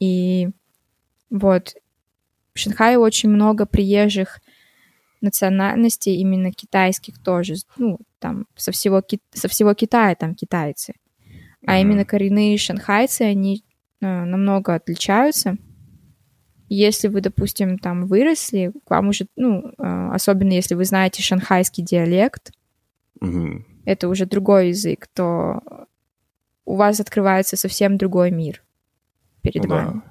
[0.00, 0.48] И
[1.30, 1.74] вот
[2.54, 4.40] в Шанхае очень много приезжих
[5.20, 10.94] национальностей, именно китайских тоже, ну, там, со всего, со всего Китая там китайцы.
[11.64, 11.80] А mm-hmm.
[11.80, 13.62] именно коренные шанхайцы, они
[14.00, 15.56] э, намного отличаются.
[16.68, 21.84] Если вы, допустим, там выросли, к вам уже, ну, э, особенно если вы знаете шанхайский
[21.84, 22.50] диалект,
[23.22, 23.62] mm-hmm.
[23.84, 25.60] Это уже другой язык, то
[26.64, 28.62] у вас открывается совсем другой мир
[29.42, 29.92] перед ну, вами.
[29.94, 30.02] Да.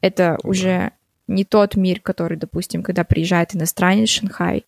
[0.00, 0.92] Это ну, уже
[1.26, 4.64] не тот мир, который, допустим, когда приезжает иностранец в Шанхай,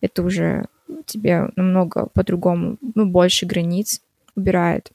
[0.00, 0.66] это уже
[1.06, 4.02] тебе намного по-другому, ну, больше границ
[4.34, 4.92] убирает.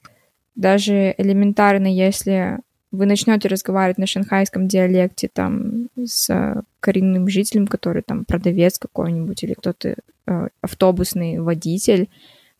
[0.54, 2.58] Даже элементарно, если
[2.92, 9.54] вы начнете разговаривать на шанхайском диалекте там с коренным жителем, который там продавец какой-нибудь или
[9.54, 12.10] кто-то э, автобусный водитель,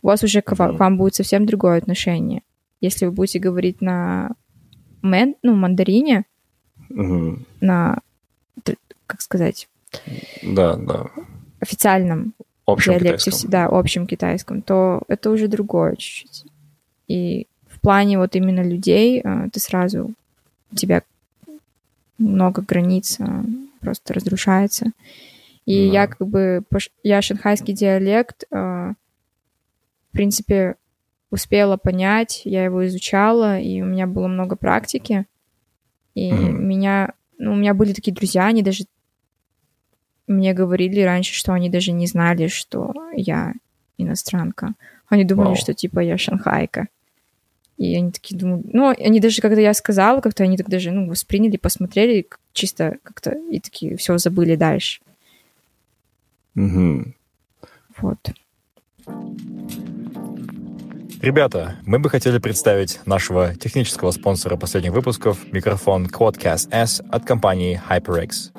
[0.03, 2.43] у вас уже к, к вам будет совсем другое отношение.
[2.81, 4.33] Если вы будете говорить на
[5.03, 6.25] мен, ну, мандарине,
[6.91, 7.41] mm-hmm.
[7.61, 7.99] на
[9.07, 9.69] как сказать?
[10.43, 11.11] Да, да.
[11.61, 12.33] Официальном
[12.65, 13.51] общем диалекте, китайском.
[13.51, 16.45] да, общем китайском, то это уже другое чуть-чуть.
[17.09, 20.15] И в плане вот именно людей э, ты сразу
[20.71, 21.03] у тебя
[22.17, 23.25] много границ э,
[23.81, 24.93] просто разрушается.
[25.67, 25.93] И да.
[25.93, 26.63] я как бы
[27.03, 28.95] я шанхайский диалект, э,
[30.13, 30.77] в принципе,
[31.31, 35.25] успела понять, я его изучала, и у меня было много практики.
[36.15, 36.53] И mm-hmm.
[36.53, 38.85] меня, ну, у меня были такие друзья, они даже
[40.27, 43.55] мне говорили раньше, что они даже не знали, что я
[43.97, 44.75] иностранка.
[45.09, 45.57] Они думали, wow.
[45.57, 46.89] что типа я шанхайка.
[47.79, 51.09] И они такие думают, ну, они даже, когда я сказала, как-то они так даже, ну,
[51.09, 55.01] восприняли, посмотрели, чисто как-то, и такие, все, забыли дальше.
[56.55, 57.05] Угу.
[57.97, 58.19] Вот.
[61.23, 67.81] Ребята, мы бы хотели представить нашего технического спонсора последних выпусков, микрофон Quadcast S от компании
[67.89, 68.51] HyperX.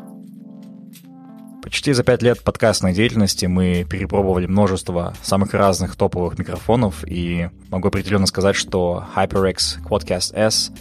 [1.61, 7.89] Почти за пять лет подкастной деятельности мы перепробовали множество самых разных топовых микрофонов, и могу
[7.89, 10.71] определенно сказать, что HyperX Quadcast S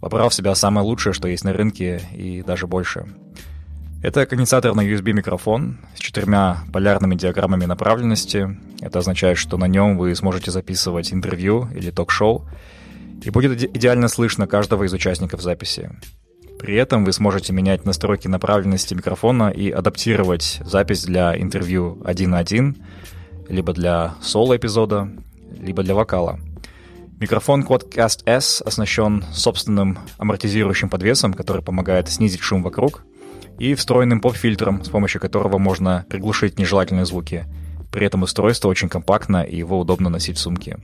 [0.00, 3.04] вобрал в себя самое лучшее, что есть на рынке, и даже больше.
[4.04, 8.54] Это конденсаторный USB-микрофон с четырьмя полярными диаграммами направленности.
[8.82, 12.46] Это означает, что на нем вы сможете записывать интервью или ток-шоу,
[13.22, 15.90] и будет идеально слышно каждого из участников записи.
[16.58, 22.40] При этом вы сможете менять настройки направленности микрофона и адаптировать запись для интервью один на
[22.40, 22.76] один,
[23.48, 25.08] либо для соло-эпизода,
[25.58, 26.38] либо для вокала.
[27.20, 33.02] Микрофон Quadcast S оснащен собственным амортизирующим подвесом, который помогает снизить шум вокруг,
[33.58, 37.46] и встроенным поп-фильтром, с помощью которого можно приглушить нежелательные звуки.
[37.92, 40.78] При этом устройство очень компактно и его удобно носить в сумке.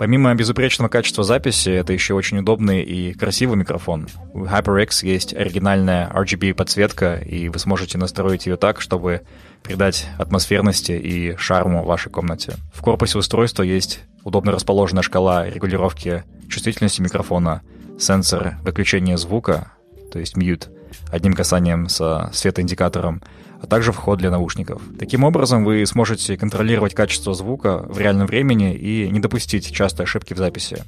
[0.00, 4.08] Помимо безупречного качества записи, это еще очень удобный и красивый микрофон.
[4.32, 9.22] У HyperX есть оригинальная RGB-подсветка, и вы сможете настроить ее так, чтобы
[9.62, 12.54] придать атмосферности и шарму вашей комнате.
[12.72, 17.60] В корпусе устройства есть удобно расположенная шкала регулировки чувствительности микрофона,
[17.98, 19.72] сенсор выключения звука,
[20.10, 20.70] то есть mute,
[21.10, 23.22] одним касанием со светоиндикатором,
[23.60, 24.82] а также вход для наушников.
[24.98, 30.34] Таким образом, вы сможете контролировать качество звука в реальном времени и не допустить частой ошибки
[30.34, 30.84] в записи.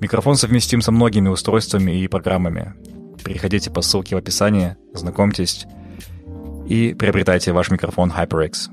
[0.00, 2.74] Микрофон совместим со многими устройствами и программами.
[3.24, 5.66] Переходите по ссылке в описании, знакомьтесь
[6.68, 8.68] и приобретайте ваш микрофон HyperX.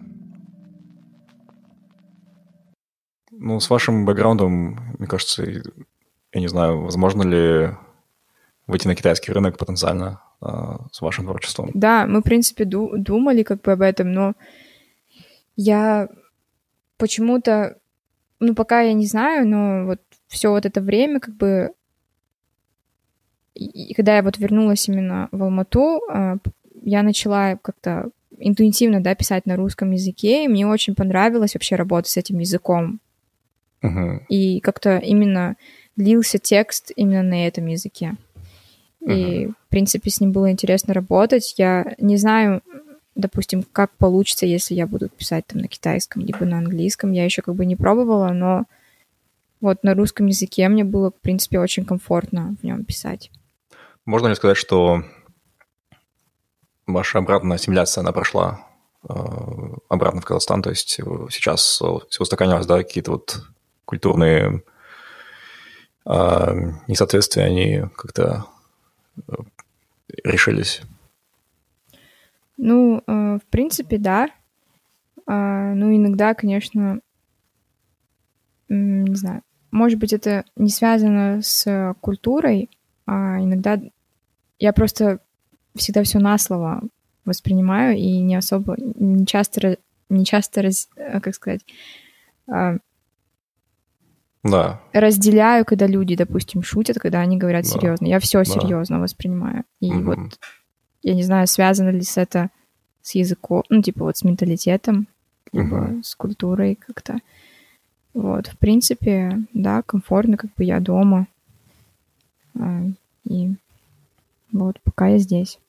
[3.32, 7.72] Ну, с вашим бэкграундом, мне кажется, я не знаю, возможно ли
[8.68, 11.72] выйти на китайский рынок потенциально с вашим творчеством.
[11.74, 14.34] Да, мы, в принципе, ду- думали как бы об этом, но
[15.56, 16.08] я
[16.98, 17.78] почему-то,
[18.40, 21.74] ну, пока я не знаю, но вот все вот это время, как бы,
[23.54, 26.38] и когда я вот вернулась именно в Алмату, э,
[26.82, 32.12] я начала как-то интуитивно, да, писать на русском языке, и мне очень понравилось вообще работать
[32.12, 33.02] с этим языком.
[33.82, 34.26] Мгм.
[34.30, 35.58] И как-то именно
[35.98, 38.16] лился текст именно на этом языке.
[39.06, 41.56] И, в принципе, с ним было интересно работать.
[41.58, 42.62] Я не знаю,
[43.16, 47.12] допустим, как получится, если я буду писать там на китайском, либо на английском.
[47.12, 48.66] Я еще как бы не пробовала, но
[49.62, 53.32] вот на русском языке мне было, в принципе, очень комфортно в нем писать.
[54.06, 55.04] Можно ли сказать, что
[56.88, 58.66] ваша обратная ассимиляция, она прошла
[59.08, 59.14] э,
[59.90, 60.62] обратно в Казахстан?
[60.62, 63.42] То есть э, сейчас э, все устаканилось, да, какие-то вот
[63.86, 64.64] культурные
[66.06, 66.56] э,
[66.88, 68.46] несоответствия, они как-то
[70.24, 70.82] решились?
[72.58, 74.30] Ну, э, в принципе, да.
[75.26, 77.00] А, ну, иногда, конечно,
[78.68, 82.70] не знаю, может быть, это не связано с культурой,
[83.06, 83.80] а иногда
[84.60, 85.20] я просто
[85.76, 86.82] всегда все на слово
[87.26, 89.78] воспринимаю и не особо, не часто,
[90.10, 91.66] не часто, э, как сказать,
[92.48, 92.78] а,
[94.44, 97.70] Да, разделяю, когда люди, допустим, шутят, когда они говорят Да.
[97.72, 98.06] серьезно.
[98.08, 98.46] Я все Да.
[98.46, 99.66] серьезно воспринимаю.
[99.82, 100.06] И Мгм.
[100.06, 100.40] вот
[101.02, 102.50] я не знаю, связано ли с это
[103.02, 105.08] с языком, ну, типа вот с менталитетом,
[105.52, 106.04] либо Мгм.
[106.04, 107.20] с культурой как-то.
[108.14, 111.28] Вот, в принципе, да, комфортно, как бы я дома.
[112.60, 112.82] А,
[113.26, 113.54] И
[114.52, 115.60] вот пока я здесь.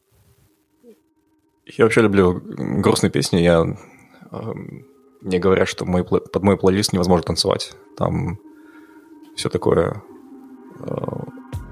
[1.67, 3.39] Я вообще люблю грустные песни.
[3.39, 3.61] Я
[4.33, 4.87] эм,
[5.21, 7.73] мне говорят, что мой, под мой плейлист невозможно танцевать.
[7.97, 8.39] Там
[9.41, 10.03] все такое
[10.81, 10.95] э,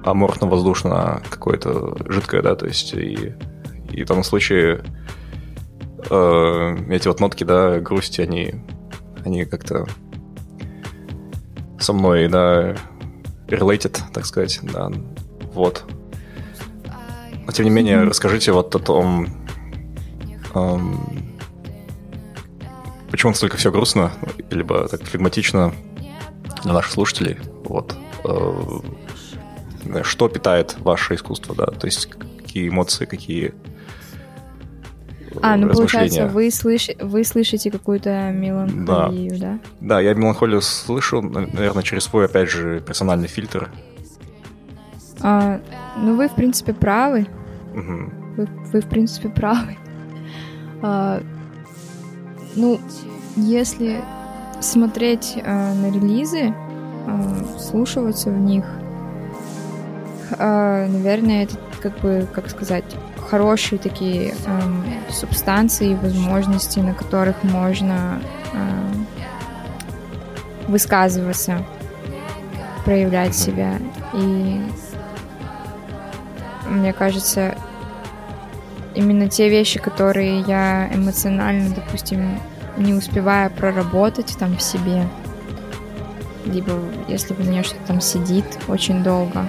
[0.04, 3.35] аморфно-воздушно, какое-то жидкое, да, то есть и,
[3.90, 4.83] и в том случае
[6.09, 8.54] э, эти вот нотки, да, грусти, они,
[9.22, 9.87] они как-то
[11.78, 12.74] со мной, да,
[13.48, 14.90] related, так сказать, да,
[15.52, 15.85] вот.
[17.44, 19.26] Но тем не менее, расскажите вот о том,
[20.54, 21.37] эм,
[23.11, 24.11] почему настолько все грустно,
[24.50, 25.74] либо так флегматично
[26.62, 27.38] для наших слушателей.
[27.68, 27.94] Вот.
[28.24, 31.66] Э, Что питает ваше искусство, да?
[31.66, 33.54] То есть какие эмоции, какие
[35.42, 35.74] А, ну размышления.
[35.74, 36.90] получается, вы, слыш...
[37.00, 39.59] вы слышите какую-то меланхолию, да?
[39.81, 43.70] Да, я меланхолию слышу, наверное, через свой, опять же, персональный фильтр.
[45.20, 45.61] А,
[45.96, 47.26] ну, вы, в принципе, правы.
[47.74, 48.35] Мгм.
[48.37, 49.76] Вы, вы, в принципе, правы.
[50.81, 51.20] А,
[52.57, 52.81] ну,
[53.37, 54.00] если
[54.61, 56.54] смотреть а, на релизы,
[57.56, 58.64] вслушиваться в них,
[60.38, 62.84] а, наверное, это как бы, как сказать,
[63.28, 68.20] хорошие такие ам, субстанции и возможности, на которых можно
[68.52, 69.06] ам,
[70.66, 71.64] высказываться,
[72.84, 73.78] проявлять себя.
[74.14, 74.61] И
[76.68, 77.54] мне кажется,
[78.94, 82.38] именно те вещи, которые я эмоционально, допустим,
[82.76, 85.06] не успеваю проработать там в себе,
[86.48, 86.72] либо
[87.08, 89.48] если у меня что-то там сидит очень долго,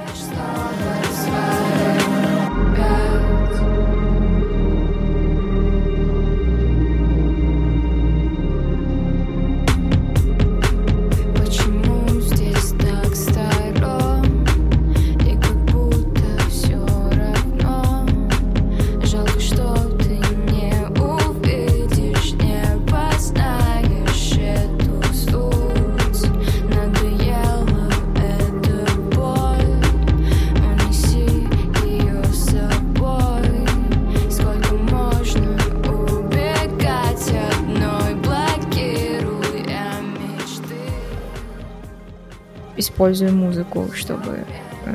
[42.80, 44.46] использую музыку, чтобы,
[44.86, 44.94] э,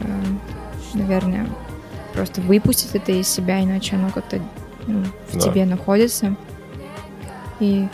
[0.94, 1.46] наверное,
[2.12, 4.40] просто выпустить это из себя, иначе оно как-то
[4.86, 5.40] ну, в Да.
[5.40, 6.34] тебе находится.
[7.60, 7.88] И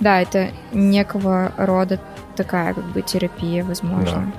[0.00, 2.00] да, это некого рода
[2.36, 4.32] такая как бы терапия, возможно.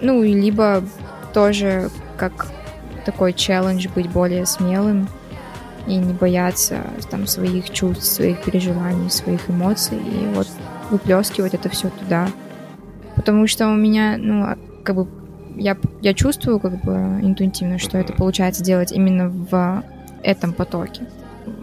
[0.00, 0.82] Ну, и либо
[1.32, 2.48] тоже как
[3.04, 5.08] такой челлендж быть более смелым
[5.86, 6.80] и не бояться
[7.10, 10.48] там своих чувств, своих переживаний, своих эмоций, и вот
[10.90, 12.28] выплескивать это все туда.
[13.24, 15.08] Потому что у меня, ну, а, как бы
[15.56, 19.82] я, я чувствую как бы интуитивно, что это получается делать именно в
[20.22, 21.06] этом потоке.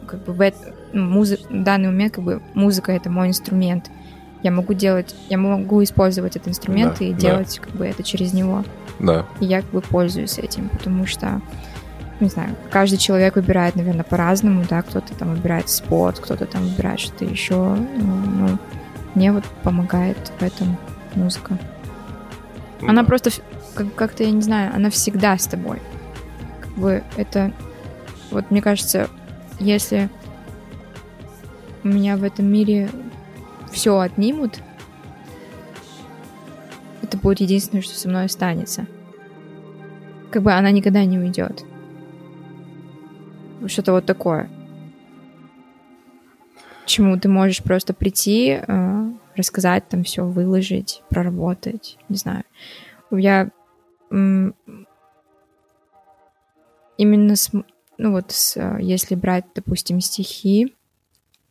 [0.07, 0.55] Как бы в эт-
[0.91, 3.91] ну, музы- в данный момент как бы музыка это мой инструмент.
[4.43, 7.19] я могу делать, я могу использовать этот инструмент Да, и да.
[7.19, 8.63] делать как бы это через него.
[8.97, 9.27] Да.
[9.39, 11.41] И я как бы пользуюсь этим, потому что,
[12.19, 16.99] не знаю, каждый человек выбирает, наверное, по-разному, да, кто-то там выбирает спорт, кто-то там выбирает
[16.99, 17.53] что-то еще.
[17.53, 18.57] Ну, ну,
[19.13, 20.75] мне вот помогает в этом
[21.15, 21.57] музыка.
[22.81, 23.29] Она просто
[23.95, 25.79] как-то, я не знаю, она всегда с тобой.
[26.61, 27.53] Как бы это...
[28.31, 29.09] Вот мне кажется,
[29.59, 30.09] если
[31.83, 32.89] у меня в этом мире
[33.71, 34.59] все отнимут,
[37.01, 38.85] это будет единственное, что со мной останется.
[40.31, 41.65] Как бы она никогда не уйдет.
[43.67, 44.49] Что-то вот такое.
[46.83, 52.43] К Чему ты можешь просто прийти, э, рассказать там все, выложить, проработать, не знаю.
[53.11, 53.49] Я
[56.97, 57.51] именно с,
[57.97, 60.75] ну вот, с, если брать, допустим, стихи,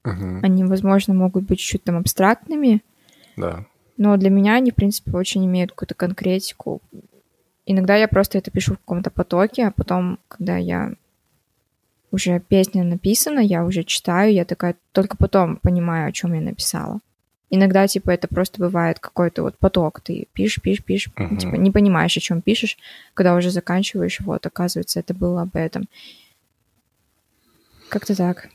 [0.05, 0.41] Мгм.
[0.43, 2.83] они, возможно, могут быть чуть-чуть там абстрактными,
[3.37, 3.67] Да.
[3.99, 6.81] но для меня они, в принципе, очень имеют какую-то конкретику.
[7.67, 10.93] Иногда я просто это пишу в каком-то потоке, а потом, когда я
[12.11, 17.01] уже песня написана, я уже читаю, я такая только потом понимаю, о чем я написала.
[17.51, 20.01] Иногда, типа, это просто бывает какой-то вот поток.
[20.01, 21.37] Ты пишешь, пишешь, пишешь, Мгм.
[21.37, 22.79] типа, не понимаешь, о чем пишешь,
[23.15, 25.89] когда уже заканчиваешь, вот, оказывается, это было об этом.
[27.89, 28.49] Как-то так.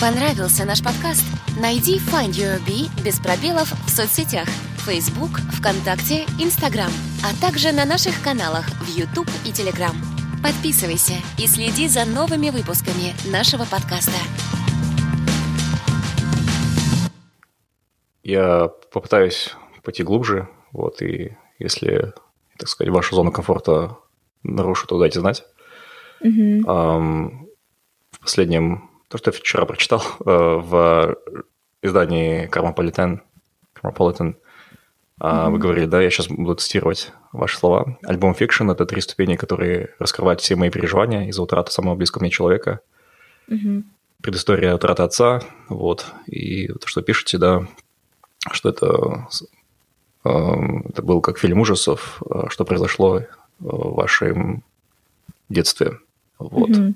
[0.00, 1.24] Понравился наш подкаст?
[1.60, 4.48] Найди Find Your Bee без пробелов в соцсетях
[4.86, 6.90] Facebook, ВКонтакте, Instagram,
[7.24, 9.94] а также на наших каналах в YouTube и Telegram.
[10.42, 14.12] Подписывайся и следи за новыми выпусками нашего подкаста.
[18.28, 22.12] Я попытаюсь пойти глубже, вот, и если,
[22.58, 23.96] так сказать, вашу зону комфорта
[24.42, 25.46] нарушу, то дайте знать.
[26.20, 26.68] Мгм.
[26.68, 27.46] Ам,
[28.10, 31.16] в последнем, то, что я вчера прочитал э, в
[31.80, 33.20] издании Cosmopolitan,
[33.74, 34.34] Cosmopolitan
[35.18, 37.98] а, вы говорили, да, я сейчас буду цитировать ваши слова.
[38.04, 42.30] Альбом «Фикшн»— это три ступени, которые раскрывают все мои переживания из-за утраты самого близкого мне
[42.30, 42.80] человека.
[43.46, 43.86] Мгм.
[44.22, 47.66] Предыстория утраты отца, вот, и то, что пишете, да,
[48.50, 49.28] что это,
[50.24, 53.26] эм, это был как фильм ужасов, э, что произошло э,
[53.58, 54.62] в вашем
[55.48, 55.98] детстве,
[56.38, 56.68] вот.
[56.68, 56.94] Мгм.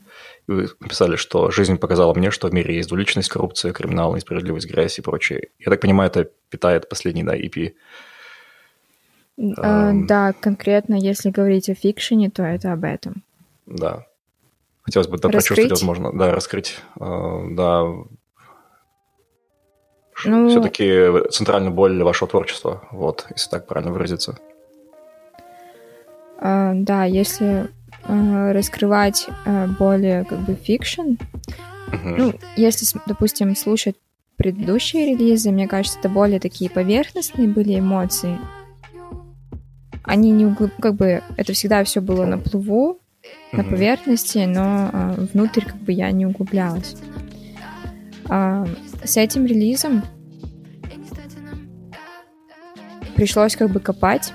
[0.48, 4.68] И Вы написали, что жизнь показала мне, что в мире есть двуличность, коррупция, криминал, несправедливость,
[4.68, 5.48] грязь и прочее.
[5.58, 7.74] Я так понимаю, это питает последний, да, EP.
[9.38, 10.06] Э, Эм.
[10.06, 13.22] Да, конкретно, если говорить о fiction е, то это об этом.
[13.66, 14.06] Да.
[14.82, 15.56] Хотелось бы да, Раскрыть?
[15.56, 17.84] прочувствовать, возможно, да, раскрыть, э, да.
[20.24, 24.38] Ну- Все-таки центральная боль вашего творчества, вот, если так правильно выразиться.
[26.40, 27.68] Э, Да, если
[28.04, 31.16] э, раскрывать э, более как бы fiction,
[31.92, 32.16] Мгм.
[32.16, 33.96] ну, если, допустим, слушать
[34.36, 38.38] предыдущие релизы, мне кажется, это более такие поверхностные были эмоции.
[40.04, 40.72] Они не углуб...
[40.80, 42.98] как бы это всегда все было на плаву,
[43.52, 43.70] на Мгм.
[43.70, 46.96] поверхности, но э, внутрь как бы я не углублялась.
[49.04, 50.04] С этим релизом
[53.16, 54.32] пришлось как бы копать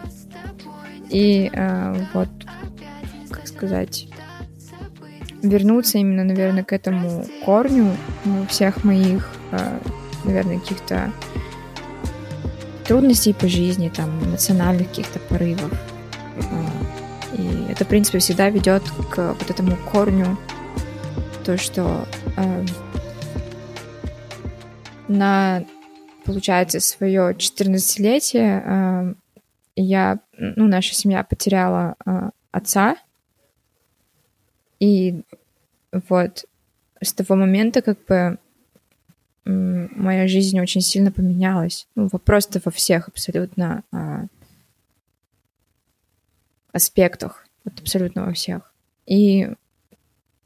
[1.10, 2.30] и э, вот
[3.30, 4.08] как сказать
[5.42, 7.92] вернуться именно, наверное, к этому корню
[8.50, 9.80] всех моих, э,
[10.26, 11.12] наверное, каких-то
[12.86, 15.72] трудностей по жизни, там, эмоциональных каких-то порывов.
[16.52, 20.38] А, И это, в принципе, всегда ведет к вот этому корню,
[21.44, 22.06] то, что
[22.36, 22.66] э,
[25.08, 25.64] на,
[26.26, 29.14] получается, свое 14-летие э,
[29.76, 32.98] я, ну, наша семья потеряла э, отца,
[34.80, 35.22] и
[35.92, 36.46] вот
[37.02, 38.38] с того момента как бы
[39.46, 41.88] моя жизнь очень сильно поменялась.
[41.96, 44.26] Ну, просто во всех абсолютно а,
[46.72, 47.46] аспектах.
[47.64, 48.74] Вот абсолютно во всех.
[49.06, 49.50] И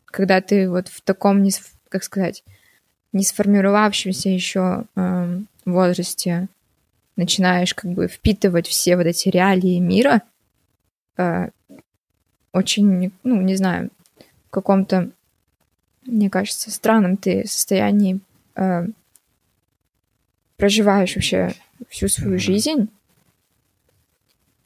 [0.06, 1.44] когда ты вот в таком,
[1.90, 2.44] как сказать,
[3.14, 6.48] не сформировавшемся еще эм, возрасте
[7.16, 10.22] начинаешь как бы впитывать все вот эти реалии мира,
[11.18, 11.50] э,
[12.54, 13.90] очень, ну, не знаю,
[14.48, 15.10] в каком-то,
[16.04, 18.20] мне кажется, странном ты состоянии
[18.56, 18.88] э,
[20.58, 21.54] проживаешь вообще
[21.90, 22.90] всю свою жизнь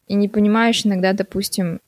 [0.07, 1.79] и не понимаешь иногда, допустим,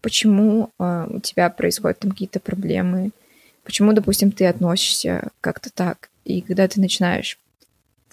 [0.00, 3.10] почему э, у тебя происходят там какие-то проблемы,
[3.64, 6.08] почему, допустим, ты относишься как-то так.
[6.24, 7.38] И когда ты начинаешь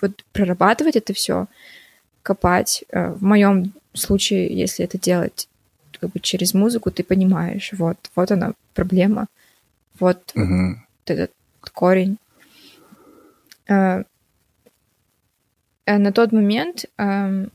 [0.02, 1.48] вот прорабатывать это все,
[2.22, 5.48] копать, э, в моем случае, если это делать
[6.00, 9.28] как бы через музыку, ты понимаешь, вот, вот она проблема,
[10.00, 10.86] вот Мгм.
[11.00, 11.32] вот этот
[11.74, 12.18] корень.
[13.68, 14.04] Э,
[15.86, 17.52] э, на тот момент эм,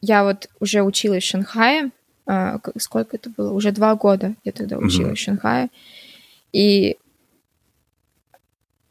[0.00, 1.90] я вот уже училась в Шанхае.
[2.78, 3.52] сколько это было?
[3.52, 5.68] Уже два года я тогда училась в Шанхае.
[6.54, 6.98] И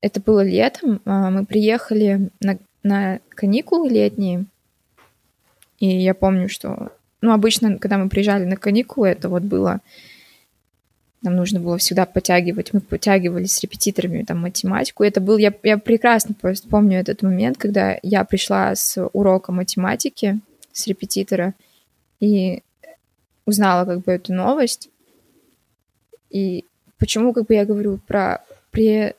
[0.02, 1.02] это было летом.
[1.06, 4.46] а, Мы приехали на, на каникулы летние.
[5.80, 6.92] И я помню, что...
[7.22, 9.80] Ну, обычно, когда мы приезжали на каникулы, это вот было...
[11.22, 12.74] Нам нужно было всегда подтягивать.
[12.74, 15.06] Мы подтягивались с репетиторами там математику.
[15.06, 15.38] Это был...
[15.38, 20.42] Я, я прекрасно просто помню этот момент, когда я пришла с урока математики
[20.74, 21.54] с репетитора
[22.20, 22.62] и
[23.46, 24.90] узнала как бы эту новость.
[26.30, 26.66] И
[27.04, 29.16] почему как бы я говорю про пре-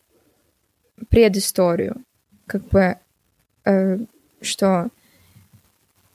[1.10, 2.02] предысторию?
[2.46, 2.96] Как бы,
[3.66, 3.98] э,
[4.40, 4.88] что...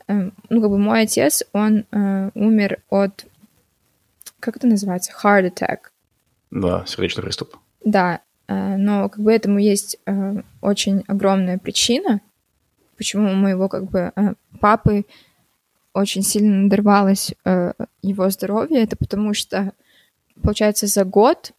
[0.08, 3.28] э, ну, как бы мой отец, он э, умер от...
[4.40, 5.14] Как это называется?
[5.24, 5.78] Heart attack.
[6.50, 7.56] Да, сердечный приступ.
[7.86, 12.20] Да, э, но как бы этому есть э, очень огромная причина,
[12.98, 15.06] почему у моего как бы э, папы
[15.94, 18.82] очень сильно надорвалось э, его здоровье.
[18.82, 19.74] Это потому что,
[20.42, 21.54] получается, за год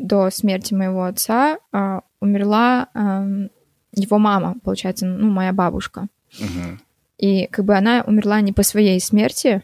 [0.00, 3.48] до смерти моего отца э, умерла э,
[3.92, 6.08] его мама, получается, ну, моя бабушка.
[6.40, 6.80] Мгм.
[7.18, 9.62] И как бы она умерла не по своей смерти.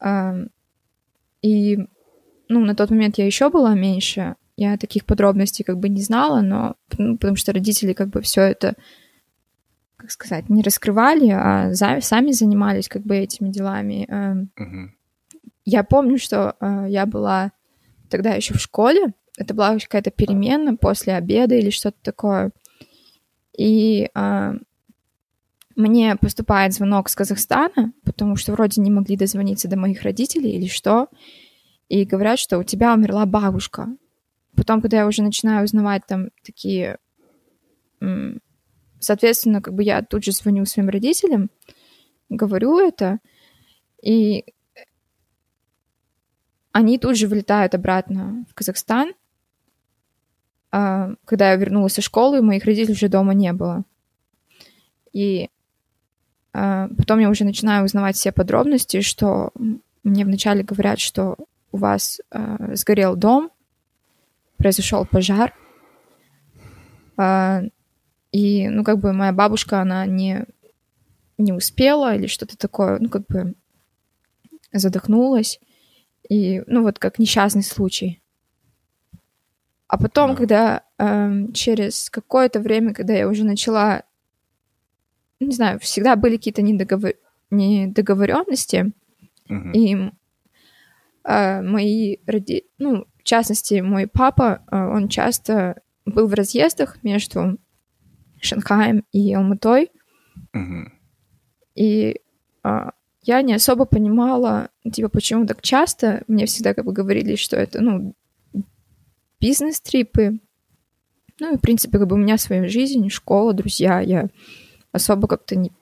[0.00, 0.48] Ам,
[1.42, 1.76] И,
[2.48, 4.34] ну, на тот момент я еще была меньше.
[4.56, 8.42] Я таких подробностей как бы не знала, но ну, потому что родители как бы все
[8.42, 8.74] это,
[9.96, 14.06] как сказать, не раскрывали, а за- сами занимались как бы этими делами.
[14.10, 14.94] Ам, Мгм.
[15.64, 17.52] я помню, что э, я была
[18.12, 19.14] тогда еще в школе.
[19.36, 22.52] Это была какая-то перемена после обеда или что-то такое.
[23.56, 24.52] И э,
[25.74, 30.68] мне поступает звонок с Казахстана, потому что вроде не могли дозвониться до моих родителей или
[30.68, 31.08] что.
[31.88, 33.88] И говорят, что у тебя умерла бабушка.
[34.54, 36.98] Потом, когда я уже начинаю узнавать там такие...
[39.00, 41.50] Соответственно, как бы я тут же звоню своим родителям,
[42.28, 43.18] говорю это,
[44.02, 44.44] и
[46.72, 49.12] они тут же вылетают обратно в Казахстан.
[50.70, 53.84] А, Когда я вернулась со школы, моих родителей уже дома не было.
[55.12, 55.50] И
[56.54, 59.52] а, потом я уже начинаю узнавать все подробности, что
[60.02, 61.36] мне вначале говорят, что
[61.70, 63.50] у вас а, сгорел дом,
[64.56, 65.54] произошел пожар.
[68.32, 70.46] И, ну, как бы моя бабушка, она не,
[71.36, 73.54] не успела или что-то такое, ну, как бы
[74.72, 75.60] задохнулась.
[76.28, 78.20] И, ну, вот как несчастный случай.
[79.88, 80.36] А потом, Да.
[80.36, 84.04] когда эм, через какое-то время, когда я уже начала,
[85.40, 87.12] не знаю, всегда были какие-то недоговор...
[87.50, 88.92] недоговоренности,
[89.48, 89.72] Мгм.
[89.72, 90.10] и
[91.24, 92.64] э, мои роди...
[92.78, 97.58] ну, в частности, мой папа, э, он часто был в разъездах между
[98.40, 99.90] Шанхаем и Алматой,
[100.54, 100.92] Мгм.
[101.74, 102.20] и
[102.64, 102.92] а,
[103.22, 106.24] я не особо понимала, типа, почему так часто.
[106.26, 108.14] Мне всегда как бы говорили, что это, ну,
[109.40, 110.38] бизнес-трипы.
[111.38, 114.00] Ну, и, в принципе, как бы у меня своя жизнь, школа, друзья.
[114.00, 114.28] Я
[114.92, 115.72] особо как-то не,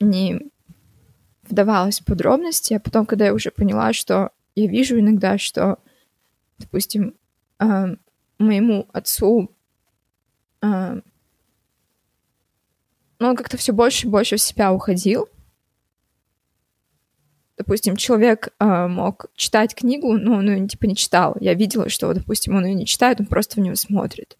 [0.00, 0.50] не
[1.42, 2.74] вдавалась в подробности.
[2.74, 5.78] А потом, когда я уже поняла, что я вижу иногда, что,
[6.58, 7.14] допустим,
[7.58, 7.88] а,
[8.38, 9.50] моему отцу
[10.62, 11.00] а,
[13.18, 15.28] ну, он как-то все больше и больше в себя уходил.
[17.64, 21.36] Допустим, человек а, мог читать книгу, но он ее типа не читал.
[21.38, 24.36] Я видела, что, допустим, он ее не читает, он просто в нее смотрит.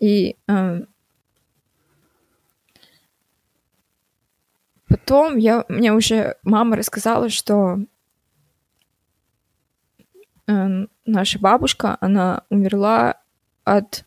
[0.00, 0.82] И а,
[4.86, 7.80] потом я, мне уже мама рассказала, что
[10.46, 13.16] а, наша бабушка, она умерла
[13.64, 14.04] от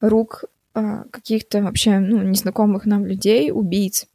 [0.00, 4.06] рук а, каких-то вообще ну, незнакомых нам людей, убийц,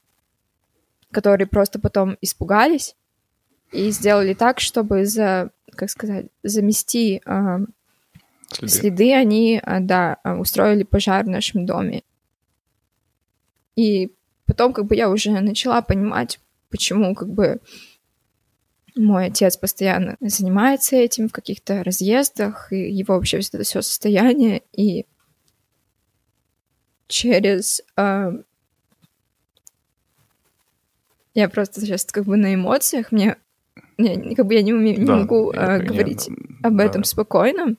[1.16, 2.94] которые просто потом испугались
[3.72, 7.60] и сделали так, чтобы за, как сказать, замести а,
[8.50, 8.68] Следы.
[8.68, 12.04] следы, они, а, да, а, устроили пожар в нашем доме.
[13.78, 14.12] И
[14.46, 17.62] потом как бы я уже начала понимать, почему как бы
[18.94, 25.06] мой отец постоянно занимается этим в каких-то разъездах, и его вообще это все состояние, и
[27.08, 27.82] через...
[31.36, 33.38] я просто сейчас как бы на эмоциях, мне,
[33.98, 36.28] мне как бы я не, уме- не Да, могу я а, говорить
[36.62, 36.70] да.
[36.70, 37.08] об этом Да.
[37.08, 37.76] спокойно.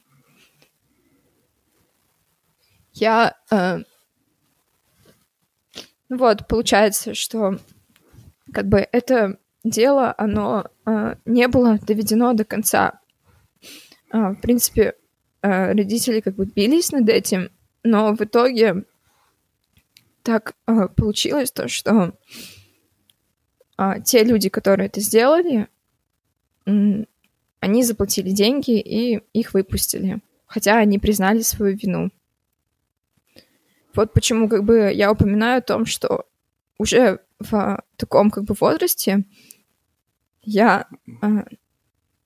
[2.92, 3.34] Я...
[3.50, 3.84] ну
[6.16, 7.58] вот, получается, что
[8.52, 13.00] как бы это дело, оно э, не было доведено до конца.
[14.10, 14.94] А, в принципе,
[15.42, 17.50] э, родители как бы бились над этим,
[17.82, 18.84] но в итоге
[20.22, 22.14] так а, получилось то, что
[23.76, 25.68] а, те люди, которые это сделали,
[26.64, 32.10] они заплатили деньги и их выпустили, хотя они признали свою вину.
[33.94, 36.26] Вот почему как бы я упоминаю о том, что
[36.78, 39.24] уже в таком как бы возрасте
[40.42, 40.86] я
[41.22, 41.46] а, Да.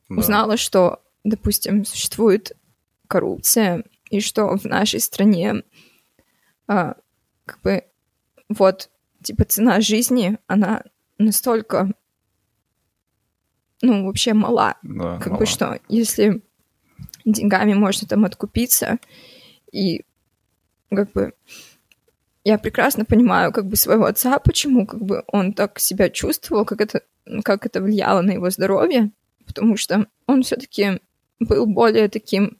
[0.09, 2.53] узнала, что, допустим, существует
[3.07, 5.62] коррупция, и что в нашей стране
[6.66, 6.96] а,
[7.46, 7.84] как бы
[8.48, 8.90] вот
[9.22, 10.82] типа цена жизни, она
[11.21, 11.93] настолько
[13.83, 14.77] ну, вообще мала.
[14.83, 15.39] Да, Как мало.
[15.39, 16.43] бы что, если
[17.25, 18.99] деньгами можно там откупиться,
[19.73, 20.05] и
[20.91, 21.33] как бы
[22.45, 26.81] я прекрасно понимаю как бы своего отца, почему как бы он так себя чувствовал, как
[26.81, 27.03] это,
[27.45, 29.11] как это влияло на его здоровье,
[29.47, 31.01] потому что он все-таки
[31.39, 32.59] был более таким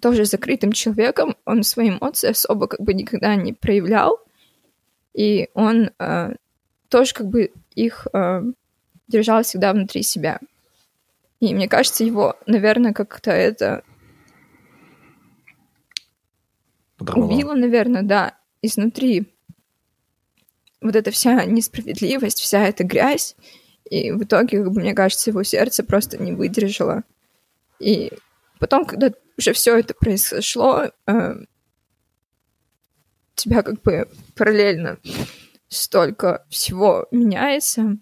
[0.00, 4.18] тоже закрытым человеком, он свои эмоции особо как бы никогда не проявлял,
[5.12, 6.34] и он э,
[6.88, 8.42] тоже как бы их э,
[9.08, 10.40] держал всегда внутри себя.
[11.40, 13.82] И мне кажется, его, наверное, как-то это
[16.98, 17.32] Подорвало.
[17.32, 19.32] убило, наверное, да, изнутри.
[20.80, 23.36] Вот эта вся несправедливость, вся эта грязь.
[23.90, 27.02] И в итоге, как бы, мне кажется, его сердце просто не выдержало.
[27.78, 28.12] И
[28.58, 31.34] потом, когда уже все это произошло, э,
[33.34, 34.06] тебя как бы
[34.36, 34.98] параллельно
[35.70, 37.96] столько всего меняется,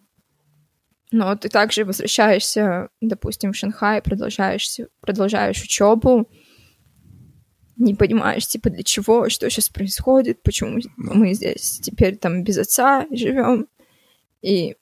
[1.13, 4.69] но ты также возвращаешься, допустим, в Шанхай, продолжаешь,
[5.01, 6.29] продолжаешь учебу,
[7.77, 13.07] не понимаешь, типа, для чего, что сейчас происходит, почему мы здесь теперь там без отца
[13.11, 13.69] живем,
[14.43, 14.77] и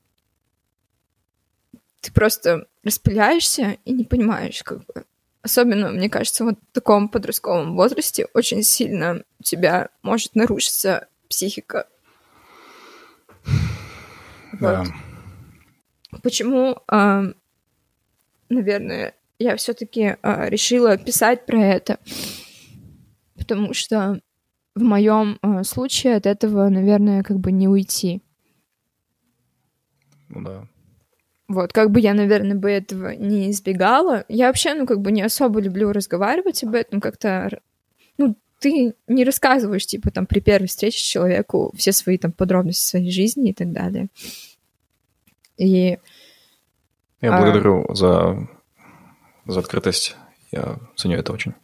[2.01, 5.05] ты просто распыляешься и не понимаешь, как бы.
[5.43, 11.87] Особенно, мне кажется, вот в таком подростковом возрасте очень сильно у тебя может нарушиться психика.
[14.61, 14.85] Да.
[16.11, 16.23] Вот.
[16.23, 17.25] Почему, а,
[18.49, 21.99] наверное, я все-таки решила писать про это?
[23.37, 24.21] Потому что
[24.75, 28.23] в моем а, случае от этого, наверное, как бы не уйти.
[30.29, 30.69] Ну да.
[31.49, 34.25] Вот, как бы я, наверное, бы этого не избегала.
[34.29, 37.61] Я вообще, ну, как бы не особо люблю разговаривать об этом, как-то,
[38.19, 43.11] ну, ты не рассказываешь, типа, там, при первой встрече человеку все свои, там, подробности своей
[43.11, 44.09] жизни и так далее.
[45.57, 45.99] И...
[47.21, 48.49] Я а, благодарю за,
[49.47, 50.17] за открытость.
[50.53, 51.55] Я ценю это очень.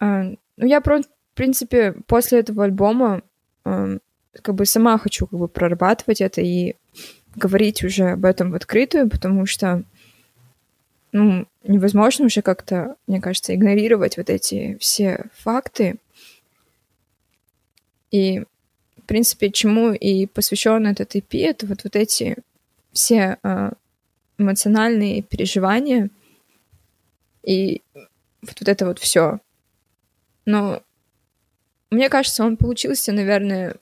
[0.00, 0.24] а,
[0.56, 1.04] ну, я, в
[1.34, 3.22] принципе, после этого альбома
[3.64, 3.98] а,
[4.42, 6.76] как бы сама хочу как бы прорабатывать это и
[7.34, 9.84] говорить уже об этом в открытую, потому что
[11.12, 15.96] ну, невозможно уже как-то, мне кажется, игнорировать вот эти все факты.
[18.10, 18.40] И,
[18.96, 22.36] в принципе, чему и посвящен этот EP, это вот, вот эти
[22.92, 23.72] все а,
[24.38, 26.10] эмоциональные переживания
[27.42, 29.40] и вот, вот это вот все.
[30.44, 30.82] Но
[31.90, 33.76] мне кажется, он получился, наверное,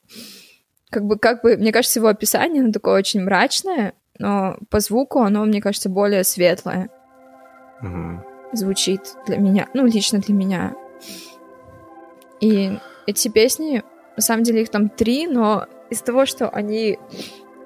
[0.91, 5.21] как бы, как бы, мне кажется, его описание, оно такое очень мрачное, но по звуку
[5.21, 6.91] оно, мне кажется, более светлое
[7.81, 8.23] Мгм.
[8.53, 10.75] звучит для меня, ну, лично для меня.
[12.41, 13.83] И эти песни,
[14.17, 16.99] на самом деле их там три, но из того, что они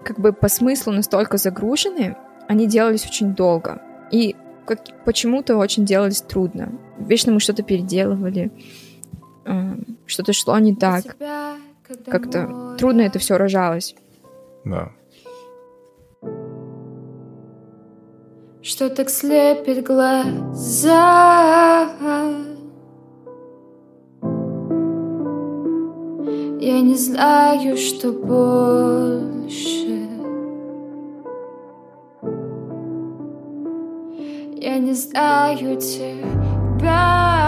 [0.05, 2.17] как бы по смыслу настолько загружены,
[2.49, 3.81] они делались очень долго.
[4.11, 4.37] И
[4.67, 6.73] как, почему-то очень делались трудно.
[6.99, 8.51] Вечно мы что-то переделывали,
[9.45, 11.17] э, что-то шло не так.
[12.07, 13.95] Как-то трудно это все рожалось.
[14.65, 14.93] Да.
[18.63, 21.89] Что так слепит глаза.
[26.61, 30.07] Я не знаю, что больше.
[34.57, 37.39] Я не знаю тебя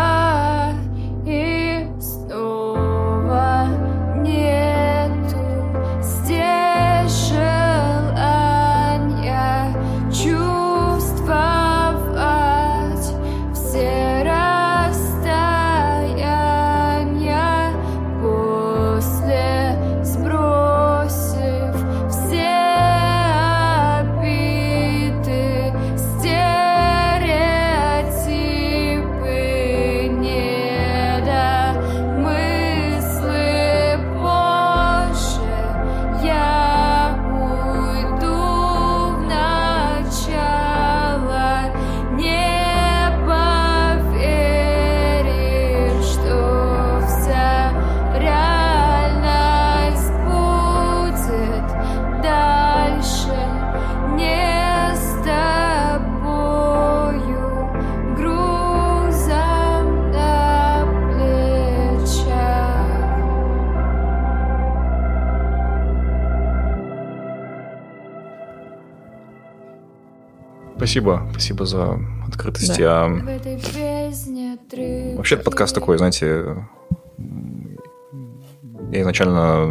[70.83, 72.77] Спасибо, спасибо за открытость.
[72.77, 73.05] Да.
[73.05, 73.09] А...
[75.17, 76.67] Вообще, подкаст такой, знаете,
[78.91, 79.67] я изначально,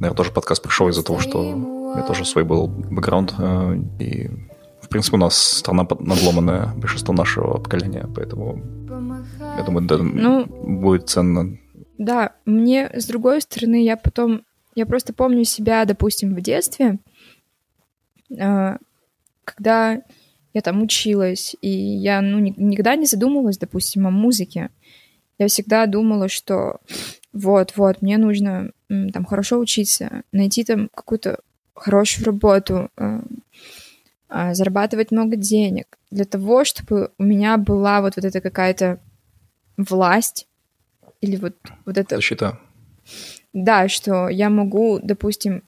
[0.00, 4.28] наверное, тоже подкаст пришел из-за того, что у меня тоже свой был бэкграунд, э, и,
[4.82, 8.60] в принципе, у нас страна надломанная, большинство нашего поколения, поэтому
[9.56, 11.58] я думаю, да, ну, будет ценно.
[11.96, 14.42] Да, мне, с другой стороны, я потом,
[14.74, 16.98] я просто помню себя, допустим, в детстве,
[18.36, 18.78] э,
[19.44, 20.00] когда
[20.52, 24.70] я там училась, и я ну, никогда не задумывалась, допустим, о музыке.
[25.38, 26.80] Я всегда думала, что
[27.32, 31.38] вот-вот, мне нужно там хорошо учиться, найти там какую-то
[31.74, 33.20] хорошую работу, э,
[34.28, 39.00] а, зарабатывать много денег для того, чтобы у меня была вот, вот эта какая-то
[39.76, 40.46] власть
[41.20, 42.16] или вот, вот это...
[42.16, 42.58] Защита.
[43.52, 45.62] Да, что я могу, допустим,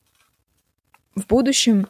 [1.17, 1.89] в будущем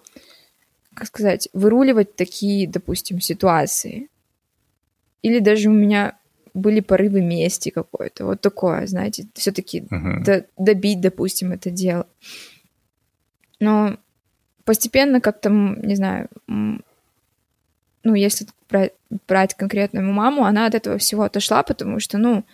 [0.94, 4.08] как сказать, выруливать такие, допустим, ситуации.
[5.22, 6.18] Или даже у меня
[6.54, 10.22] были порывы мести какой-то, вот такое, знаете, все-таки uh-huh.
[10.24, 12.06] до, добить, допустим, это дело.
[13.58, 13.96] Но
[14.64, 18.92] постепенно как-то, не знаю, ну, если брать,
[19.28, 22.44] брать конкретно мою маму, она от этого всего отошла, потому что, ну,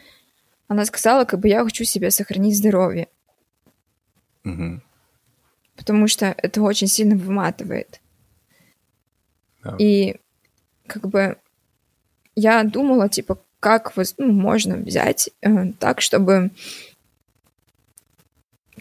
[0.69, 3.09] она сказала, как бы я хочу себе сохранить здоровье.
[4.45, 4.81] Uh-huh.
[5.77, 8.01] Потому что это очень сильно выматывает.
[9.79, 10.17] И
[10.87, 11.37] как бы
[12.35, 16.51] я думала, типа, как ну, можно взять э, так, чтобы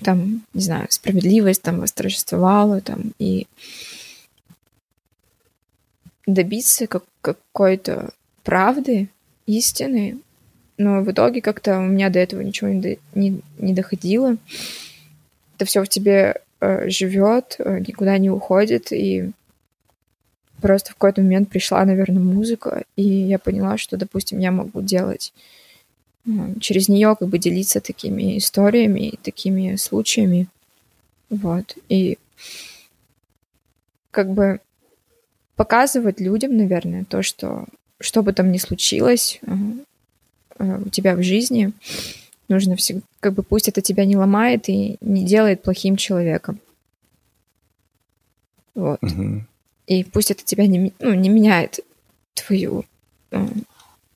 [0.03, 3.47] там, не знаю, справедливость там восторжествовала, там, и
[6.27, 8.11] добиться как, какой-то
[8.43, 9.09] правды,
[9.47, 10.19] истины,
[10.77, 14.37] но в итоге как-то у меня до этого ничего не, до, не, не доходило.
[15.55, 19.31] Это все в тебе э, живет, э, никуда не уходит, и
[20.61, 25.33] просто в какой-то момент пришла, наверное, музыка, и я поняла, что, допустим, я могу делать
[26.59, 30.47] через нее как бы делиться такими историями, такими случаями.
[31.29, 31.77] Вот.
[31.89, 32.17] И
[34.11, 34.59] как бы
[35.55, 37.65] показывать людям, наверное, то, что
[37.99, 39.53] что бы там ни случилось э,
[40.59, 41.71] э, у тебя в жизни,
[42.47, 46.59] нужно всегда, как бы пусть это тебя не ломает и не делает плохим человеком.
[48.75, 49.01] Вот.
[49.01, 49.45] Угу.
[49.87, 51.79] И пусть это тебя не, ну, не меняет
[52.33, 52.85] твою
[53.31, 53.47] э,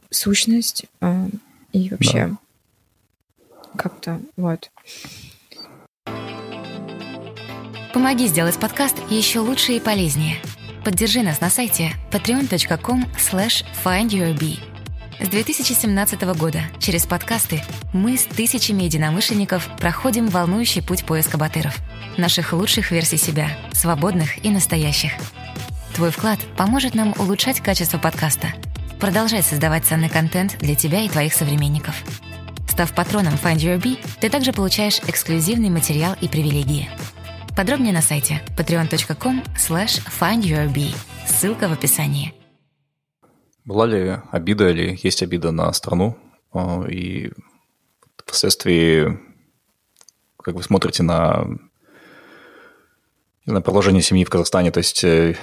[0.09, 1.27] сущность э,
[1.71, 3.57] и вообще да.
[3.77, 4.69] как-то вот.
[7.93, 10.37] Помоги сделать подкаст еще лучше и полезнее.
[10.85, 14.70] Поддержи нас на сайте patreon.com slash findyourbee.
[15.21, 17.63] С 2017 года через подкасты
[17.93, 21.77] мы с тысячами единомышленников проходим волнующий путь поиска батыров.
[22.17, 25.11] Наших лучших версий себя, свободных и настоящих–
[25.93, 28.47] Твой вклад поможет нам улучшать качество подкаста,
[28.99, 31.95] продолжать создавать ценный контент для тебя и твоих современников.
[32.69, 36.89] Став патроном Find Your Bee, ты также получаешь эксклюзивный материал и привилегии.
[37.55, 40.95] Подробнее на сайте patreon.com slash findyourbee.
[41.27, 42.33] Ссылка в описании.
[43.71, 46.17] Была ли обида или есть обида на страну?
[46.51, 47.31] А, и
[48.17, 49.17] впоследствии,
[50.37, 51.47] как вы смотрите на,
[53.45, 55.37] на продолжение семьи в Казахстане, то есть э,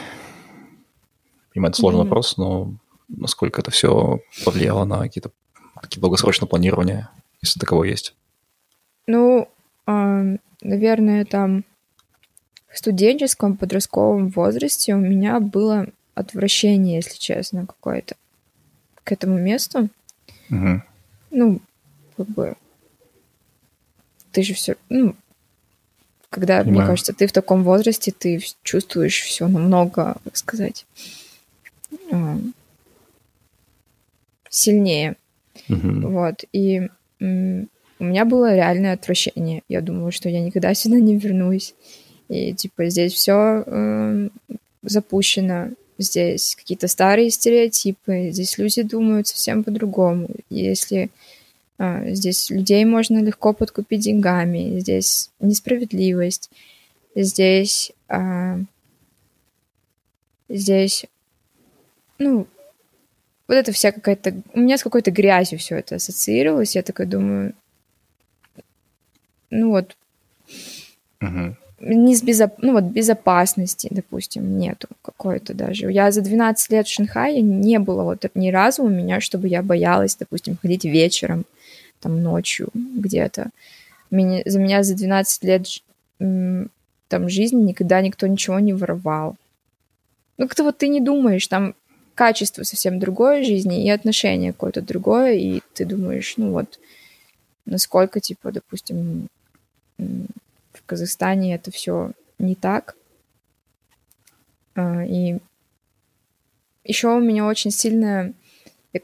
[1.55, 2.05] Понимаю, это сложный mm-hmm.
[2.05, 2.75] вопрос, но
[3.09, 5.31] насколько это все повлияло на какие-то
[5.81, 7.11] какие долгосрочные планирования,
[7.41, 8.15] если таково есть?
[9.07, 9.49] Ну,
[9.87, 11.65] наверное, там
[12.71, 15.87] в студенческом, подростковом возрасте у меня было
[16.19, 18.17] отвращение, если честно, какое-то
[19.05, 19.89] к этому месту.
[20.51, 20.83] Угу.
[21.31, 21.61] Ну,
[22.17, 22.57] как бы
[24.33, 25.15] ты же все, ну,
[26.31, 26.81] когда, Понимаю.
[26.81, 30.87] мне кажется, ты в таком возрасте, ты чувствуешь все намного, как сказать,
[34.51, 35.17] сильнее.
[35.69, 36.09] Угу.
[36.09, 36.45] Вот.
[36.53, 36.89] И
[37.21, 39.63] у меня было реальное отвращение.
[39.69, 41.75] Я думала, что я никогда сюда не вернусь.
[42.29, 44.29] И типа здесь все э,
[44.83, 50.29] запущено, здесь какие-то старые стереотипы, здесь люди думают совсем по-другому.
[50.49, 51.11] Если
[51.79, 56.51] э, здесь людей можно легко подкупить деньгами, здесь несправедливость,
[57.15, 58.59] здесь э,
[60.49, 61.07] здесь
[62.19, 62.47] ну,
[63.47, 64.43] вот это вся какая-то...
[64.55, 66.75] У меня с какой-то грязью все это ассоциировалось.
[66.75, 67.55] Я такая думаю,
[69.51, 69.97] ну вот,
[71.23, 71.57] угу.
[71.81, 72.55] Не с безоп...
[72.59, 75.91] ну вот безопасности, допустим, нету какой-то даже.
[75.91, 79.63] Я за 12 лет в Шанхае не было вот ни разу у меня, чтобы я
[79.63, 81.45] боялась, допустим, ходить вечером,
[82.01, 83.51] там ночью где-то.
[84.11, 85.67] Меня, за меня за 12 лет
[86.19, 89.37] там жизни никогда никто ничего не воровал.
[90.37, 91.75] Ну, как-то вот ты не думаешь, там
[92.15, 96.79] качество совсем другое жизни и отношение какое-то другое, и ты думаешь, ну вот,
[97.65, 99.29] насколько, типа, допустим,
[100.89, 102.97] Казахстане это все не так.
[104.75, 105.39] А, и
[106.85, 108.33] еще у меня очень сильно...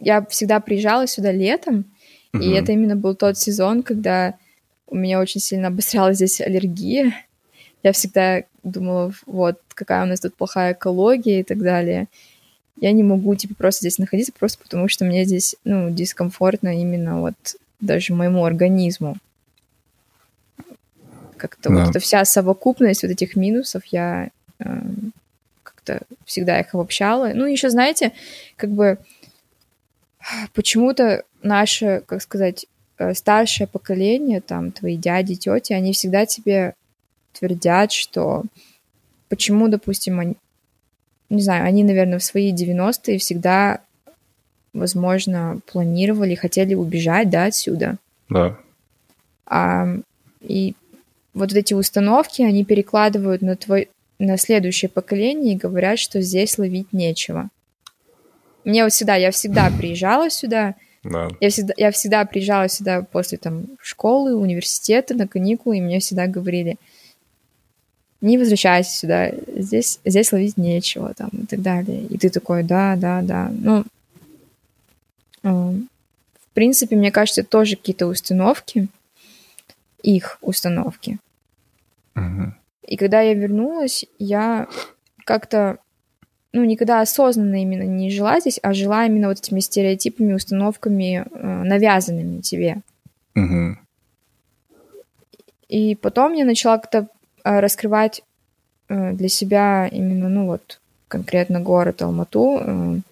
[0.01, 1.85] Я всегда приезжала сюда летом,
[2.33, 2.43] mm-hmm.
[2.43, 4.35] и это именно был тот сезон, когда
[4.87, 7.15] у меня очень сильно обострялась здесь аллергия.
[7.83, 12.09] Я всегда думала, вот, какая у нас тут плохая экология и так далее.
[12.81, 17.21] Я не могу, типа, просто здесь находиться, просто потому что мне здесь, ну, дискомфортно именно
[17.21, 17.35] вот
[17.81, 19.17] даже моему организму.
[21.49, 21.75] Как-то да.
[21.77, 24.31] вот эта вся совокупность вот этих минусов, я
[24.61, 24.65] э,
[25.63, 27.33] как-то всегда их обобщала.
[27.35, 28.13] Ну, еще, знаете,
[28.57, 28.99] как бы
[30.55, 32.67] почему-то наше, как сказать,
[32.99, 36.75] э, старшее поколение, там, твои дяди, тети, они всегда тебе
[37.33, 38.45] твердят, что
[39.29, 40.37] почему, допустим, они,
[41.29, 43.81] не знаю, они, наверное, в свои 90-е всегда,
[44.73, 47.97] возможно, планировали, хотели убежать, да, отсюда.
[48.31, 48.57] Да.
[49.47, 49.89] А,
[50.41, 50.75] и
[51.35, 56.93] вот эти установки, они перекладывают на твой, на следующее поколение и говорят, что здесь ловить
[56.93, 57.51] нечего.
[58.65, 61.29] Мне вот всегда, я всегда приезжала сюда, да.
[61.41, 66.27] я, всегда, я всегда приезжала сюда после там школы, университета, на каникулы, и мне всегда
[66.27, 66.77] говорили,
[68.21, 72.07] не возвращайся сюда, здесь, здесь ловить нечего, там, и так далее.
[72.07, 73.53] И ты такой, да, да, да.
[73.53, 73.85] Ну,
[75.43, 78.89] э, в принципе, мне кажется, тоже какие-то установки,
[80.03, 81.19] их установки.
[82.17, 82.55] Угу.
[82.87, 84.69] И когда я вернулась, я
[85.25, 85.79] как-то,
[86.53, 91.63] ну, никогда осознанно именно не жила здесь, а жила именно вот этими стереотипами, установками, э,
[91.65, 92.83] навязанными тебе.
[93.35, 93.79] Угу.
[95.69, 97.09] И потом я начала как-то
[97.43, 98.23] э, раскрывать
[98.89, 103.03] э, для себя именно, ну вот, конкретно город Алмату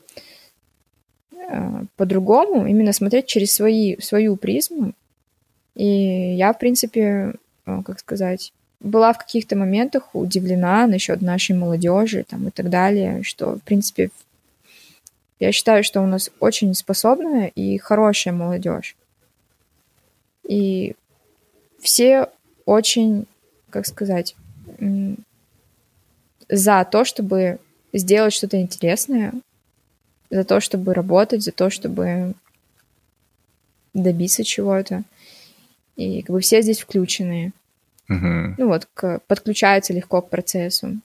[1.97, 4.93] по-другому, именно смотреть через свои, свою призму.
[5.75, 5.85] И
[6.35, 7.35] я, в принципе,
[7.65, 13.57] как сказать, была в каких-то моментах удивлена насчет нашей молодежи там, и так далее, что,
[13.57, 14.11] в принципе,
[15.39, 18.97] я считаю, что у нас очень способная и хорошая молодежь.
[20.49, 20.95] И
[21.81, 22.29] все
[22.65, 23.27] очень,
[23.71, 24.37] как сказать,
[26.49, 27.59] за то, чтобы
[27.93, 29.33] сделать что-то интересное,
[30.31, 32.35] за то, чтобы работать, за то, чтобы
[33.95, 35.03] добиться чего-то.
[35.97, 37.53] И как бы все здесь включенные.
[38.09, 38.55] Угу.
[38.59, 40.99] Ну вот, к, подключаются легко к процессу.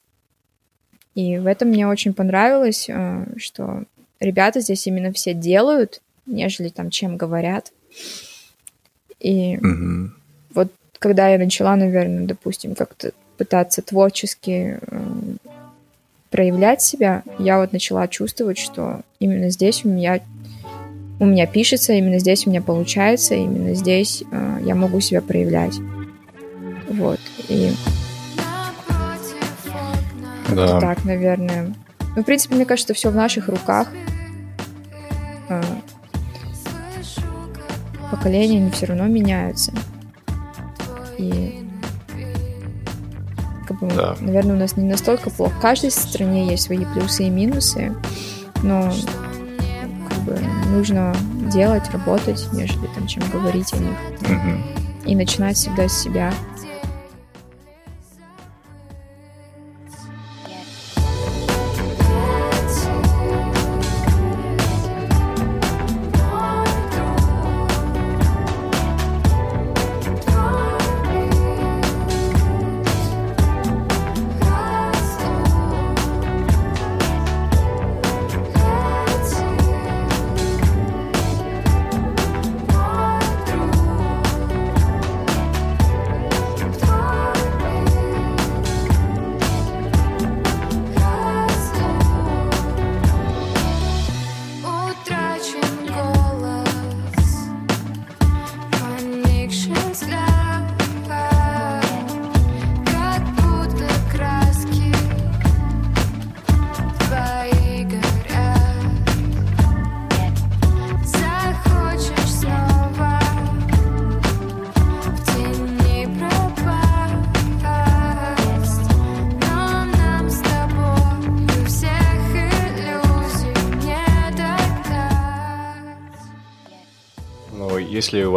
[1.15, 3.83] И в этом мне очень понравилось, э, что
[4.19, 7.71] ребята здесь именно все делают, нежели там чем говорят.
[9.19, 10.11] И угу.
[10.53, 14.99] вот когда я начала, наверное, допустим, как-то пытаться творчески э,
[16.29, 20.19] проявлять себя, я вот начала чувствовать, что именно здесь у меня
[21.19, 25.73] у меня пишется, именно здесь у меня получается, именно здесь э, я могу себя проявлять.
[26.89, 27.19] Вот.
[27.47, 27.73] И
[30.49, 30.79] да.
[30.79, 31.73] так, наверное.
[32.15, 33.89] Ну, в принципе, мне кажется, все в наших руках.
[35.49, 35.61] А,
[38.11, 39.71] поколения, они все равно меняются.
[41.17, 41.63] И
[43.67, 44.15] как бы, да.
[44.21, 45.53] наверное, у нас не настолько плохо.
[45.55, 47.93] В каждой стране есть свои плюсы и минусы,
[48.63, 48.93] но
[50.09, 50.39] как бы,
[50.71, 51.15] нужно
[51.51, 53.97] делать, работать, нежели там, чем говорить о них.
[54.21, 55.09] Угу.
[55.09, 56.33] И начинать всегда с себя.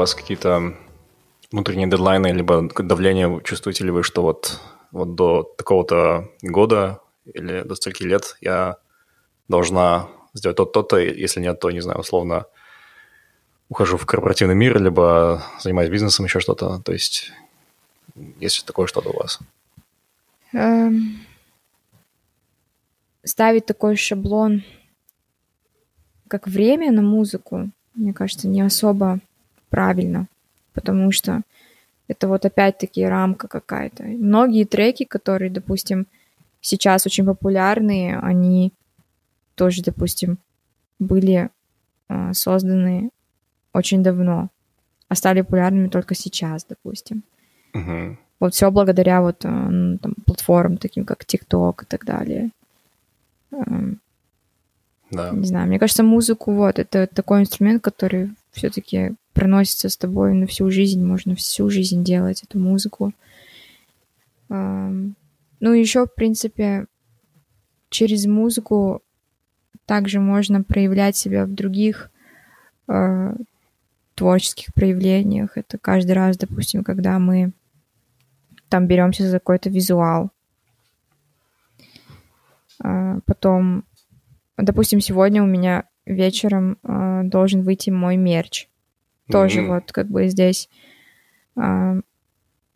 [0.00, 0.74] Вас какие-то
[1.52, 4.60] внутренние дедлайны, либо давление, чувствуете ли вы, что вот,
[4.92, 8.76] вот до такого-то года или до стольки лет я
[9.48, 12.46] должна сделать то-то, если нет, то, не знаю, условно,
[13.68, 16.80] ухожу в корпоративный мир, либо занимаюсь бизнесом, еще что-то.
[16.80, 17.32] То есть
[18.38, 19.38] есть такое что-то у вас?
[20.54, 21.20] Эм,
[23.22, 24.64] ставить такой шаблон,
[26.26, 29.20] как время на музыку, мне кажется, не особо
[29.70, 30.26] правильно,
[30.74, 31.42] потому что
[32.08, 34.02] это вот опять-таки рамка какая-то.
[34.02, 36.06] Многие треки, которые, допустим,
[36.60, 38.72] сейчас очень популярные, они
[39.54, 40.38] тоже, допустим,
[40.98, 41.50] были
[42.08, 43.10] э, созданы
[43.72, 44.48] очень давно,
[45.08, 47.22] а стали популярными только сейчас, допустим.
[47.74, 48.16] Угу.
[48.40, 52.50] Вот все благодаря вот э, там, платформам, таким как TikTok и так далее.
[53.52, 54.00] Эм,
[55.10, 55.30] да.
[55.30, 60.46] Не знаю, мне кажется, музыку вот это такой инструмент, который все-таки проносится с тобой на
[60.46, 63.12] всю жизнь, можно всю жизнь делать эту музыку.
[64.48, 65.14] Ну,
[65.60, 66.86] еще, в принципе,
[67.90, 69.02] через музыку
[69.84, 72.10] также можно проявлять себя в других
[72.88, 73.34] э,
[74.14, 75.56] творческих проявлениях.
[75.56, 77.52] Это каждый раз, допустим, когда мы
[78.68, 80.30] там беремся за какой-то визуал.
[82.82, 83.84] Э, потом,
[84.56, 88.68] допустим, сегодня у меня вечером э, должен выйти мой мерч.
[89.28, 89.70] Тоже Мгм.
[89.72, 90.68] вот как бы здесь
[91.56, 92.00] э,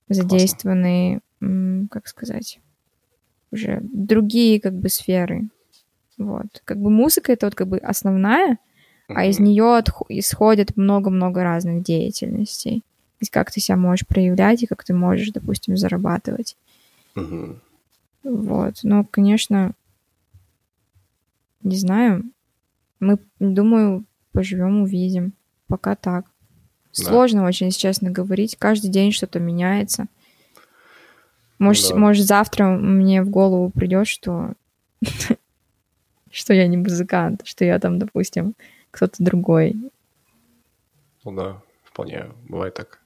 [0.09, 2.61] задействованы, м, как сказать,
[3.51, 5.49] уже другие как бы сферы.
[6.18, 6.47] Вот.
[6.64, 8.59] Как бы музыка это вот как бы основная,
[9.09, 12.83] а из нее исходит много-много разных деятельностей.
[13.20, 16.57] Есть как ты себя можешь проявлять и как ты можешь, допустим, зарабатывать.
[17.14, 17.61] Мгм.
[18.22, 18.81] Вот.
[18.83, 19.72] Но, конечно,
[21.62, 22.25] не знаю.
[23.01, 25.33] Мы, думаю, поживем, увидим.
[25.67, 26.27] Пока так.
[26.97, 27.05] Да.
[27.05, 28.57] Сложно очень, если честно говорить.
[28.59, 30.07] Каждый день что-то меняется.
[31.59, 31.97] Может, да.
[31.97, 34.53] может завтра мне в голову придет, что
[36.31, 38.55] что я не музыкант, что я там, допустим,
[38.91, 39.77] кто-то другой.
[41.25, 43.01] Ну да, вполне бывает так.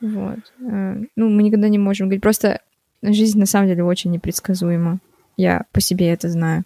[0.00, 0.38] Вот.
[0.60, 2.22] Э, Ну, мы никогда не можем говорить.
[2.22, 2.60] Просто
[3.02, 4.98] жизнь на самом деле очень непредсказуема.
[5.36, 6.64] Я по себе это знаю.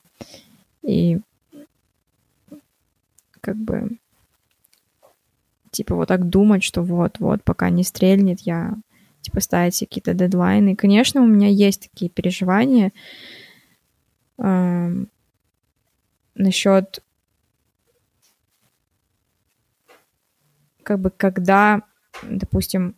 [0.82, 1.18] И
[3.40, 3.98] как бы
[5.70, 8.74] типа вот так думать, что вот-вот, пока не стрельнет, я
[9.22, 10.76] типа ставить себе какие-то дедлайны.
[10.76, 12.92] Конечно, у меня есть такие переживания
[14.38, 15.08] эм,
[16.34, 17.02] насчет
[20.82, 21.82] как бы когда,
[22.22, 22.96] допустим,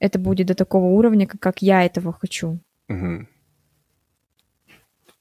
[0.00, 2.58] это будет до такого уровня, как, как я этого хочу.
[2.88, 3.28] Мгм.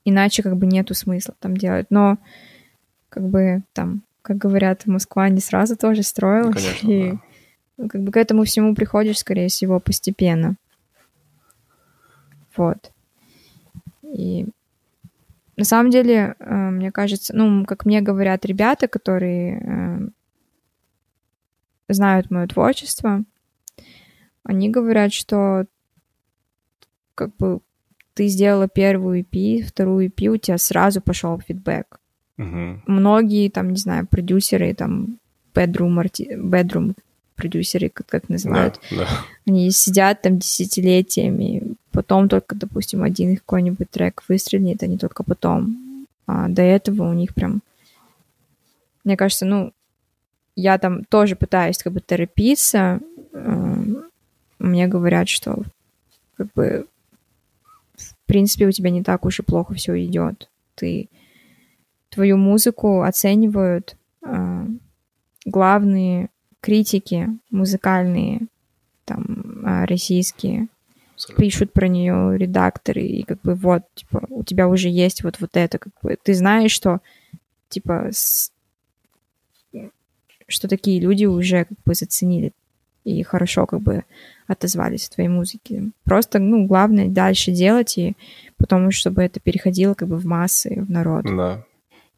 [0.10, 1.88] Иначе как бы нету смысла там делать.
[1.90, 2.18] Но
[3.10, 6.64] как бы там, как говорят, Москва не сразу тоже строилась.
[6.64, 7.20] Конечно, и да.
[7.76, 10.56] ну, как бы к этому всему приходишь, скорее всего, постепенно.
[12.56, 12.94] Вот.
[14.02, 14.48] И
[15.58, 20.10] на самом деле, э, мне кажется, ну, как мне говорят ребята, которые э,
[21.90, 23.26] знают мое творчество,
[24.44, 25.66] они говорят, что
[27.14, 27.60] как бы
[28.18, 32.00] ты сделала первую EP, вторую EP, у тебя сразу пошел фидбэк.
[32.38, 32.82] Мгм.
[32.88, 35.18] Многие, там, не знаю, продюсеры, там,
[35.54, 36.36] bedroom, арти...
[36.36, 36.94] bedroom
[37.36, 39.08] продюсеры, как, как называют, Да, да.
[39.46, 46.06] они сидят там десятилетиями, потом только, допустим, один их какой-нибудь трек выстрелит, они только потом.
[46.26, 47.62] А до этого у них прям...
[49.04, 49.72] Мне кажется, ну,
[50.56, 53.00] я там тоже пытаюсь как бы торопиться.
[53.34, 54.04] эм,
[54.60, 55.62] Мне говорят, что
[56.38, 56.86] как бы
[58.28, 60.50] в принципе у тебя не так уж и плохо все идет.
[60.76, 61.08] Ты
[62.10, 64.66] твою музыку оценивают э,
[65.46, 66.28] главные
[66.60, 68.42] критики музыкальные,
[69.06, 70.68] там, э, российские,
[71.14, 71.42] Абсолютно.
[71.42, 75.52] пишут про нее редакторы, и как бы вот, типа, у тебя уже есть вот, вот
[75.54, 77.00] это, как бы, ты знаешь, что,
[77.70, 78.52] типа, с-
[80.50, 82.52] что такие люди уже как бы заценили
[83.06, 84.04] и хорошо как бы
[84.48, 85.92] отозвались о твоей музыке.
[86.04, 88.16] Просто, ну, главное дальше делать, и
[88.58, 91.26] потом, чтобы это переходило как бы в массы, в народ.
[91.26, 91.64] Да.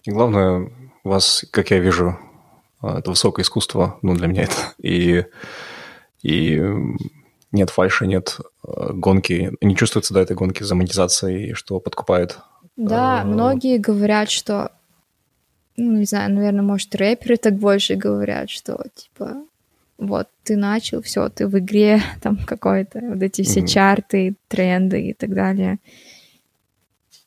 [0.03, 0.71] И главное,
[1.03, 2.17] у вас, как я вижу,
[2.82, 4.55] а, это высокое искусство, ну, для меня это.
[4.77, 5.25] И,
[6.21, 6.61] и
[7.51, 9.51] нет фальши, нет э, гонки.
[9.61, 12.39] Не чувствуется, да, этой гонки за монетизацией, что подкупает.
[12.77, 13.25] Да, А.
[13.25, 14.71] многие говорят, что,
[15.75, 19.43] ну, не знаю, наверное, может, рэперы так больше говорят, что, типа,
[20.00, 23.68] вот, ты начал, все, ты в игре, там, какой-то, вот эти все Мгм.
[23.68, 25.80] чарты, тренды и так далее.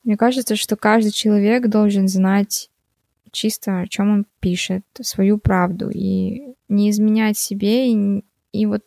[0.03, 2.70] Мне кажется, что каждый человек должен знать
[3.31, 8.83] чисто, о чем он пишет, свою правду, и не изменять себе, и, и вот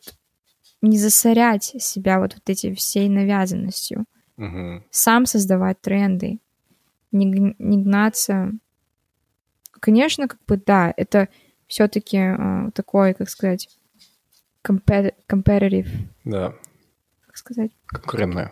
[0.81, 4.05] не засорять себя вот, вот этой всей навязанностью
[4.37, 4.83] Мгм.
[4.91, 6.39] сам создавать тренды,
[7.11, 8.51] не, не гнаться
[9.79, 11.29] конечно, как бы да, это
[11.67, 12.35] все-таки
[12.73, 13.69] такой, как сказать,
[14.63, 15.87] compet- competitive,
[16.23, 16.53] Да,
[17.25, 18.51] как сказать, конкурентная.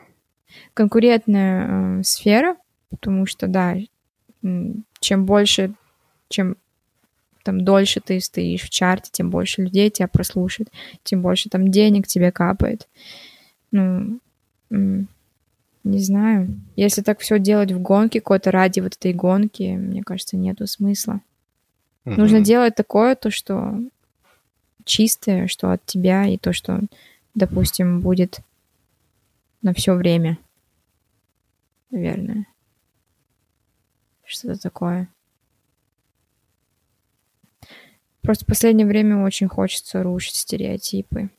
[0.73, 2.55] конкурентная э, сфера,
[2.89, 3.75] потому что, да,
[4.41, 5.73] чем больше,
[6.29, 6.57] чем
[7.43, 10.69] там дольше ты стоишь в чарте, тем больше людей тебя прослушает,
[11.03, 12.87] тем больше там денег тебе капает.
[13.71, 14.19] Ну,
[14.69, 16.59] не знаю.
[16.75, 21.19] Если так все делать в гонке, какой-то ради вот этой гонки, мне кажется, нету смысла.
[22.05, 22.43] Нужно Мгм.
[22.43, 23.79] делать такое, то, что
[24.85, 26.81] чистое, что от тебя, и то, что,
[27.35, 28.39] допустим, будет
[29.61, 30.37] на все время.
[31.91, 32.45] Наверное.
[34.25, 35.07] Что-то такое.
[38.21, 41.29] Просто в последнее время очень хочется рушить стереотипы.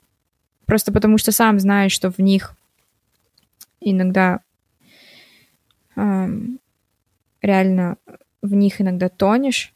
[0.66, 2.54] Просто потому что сам знаешь, что в них
[3.80, 4.40] иногда
[5.96, 6.58] ам,
[7.42, 7.96] реально
[8.42, 9.72] в них иногда тонешь.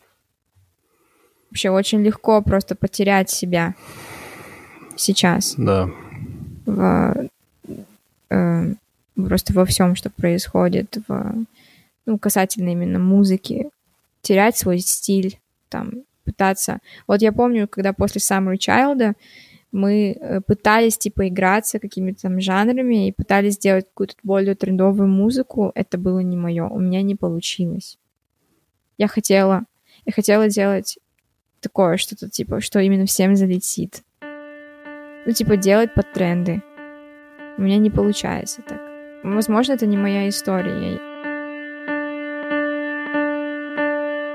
[1.50, 3.74] Вообще очень легко просто потерять себя
[4.96, 5.54] сейчас.
[5.56, 5.88] Да.
[6.66, 7.28] в,
[8.30, 8.74] э,
[9.14, 11.34] просто во всем, что происходит, в,
[12.06, 13.70] ну, касательно именно музыки,
[14.22, 15.38] терять свой стиль,
[15.68, 16.78] там, пытаться...
[17.06, 19.14] Вот я помню, когда после Summer Child
[19.72, 25.72] мы э, пытались, типа, играться какими-то там жанрами и пытались сделать какую-то более трендовую музыку,
[25.74, 27.98] это было не мое, у меня не получилось.
[28.98, 29.64] Я хотела,
[30.04, 30.98] я хотела делать
[31.60, 34.02] такое что-то, типа, что именно всем залетит.
[34.20, 36.62] Ну, типа, делать под тренды.
[37.56, 38.80] У меня не получается так.
[39.24, 40.98] Возможно, это не моя история.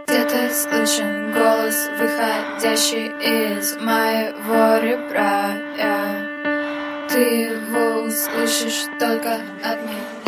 [0.05, 5.53] Где-то слышен голос, выходящий из моего ребра
[7.09, 10.22] Ты его услышишь только от меня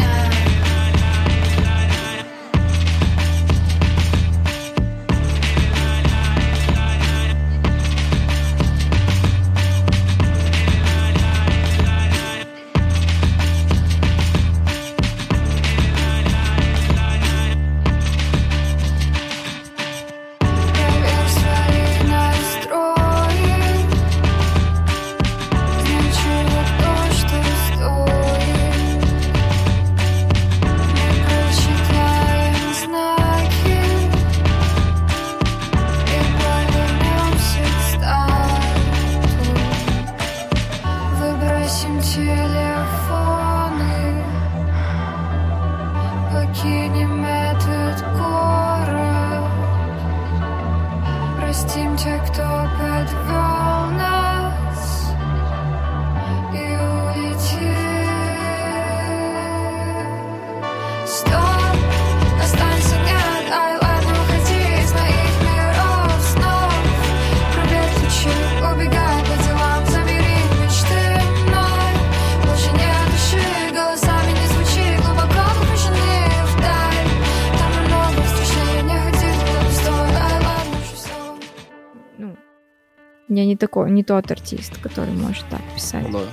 [83.35, 86.07] я не такой, не тот артист, который может так писать.
[86.09, 86.25] Ну да.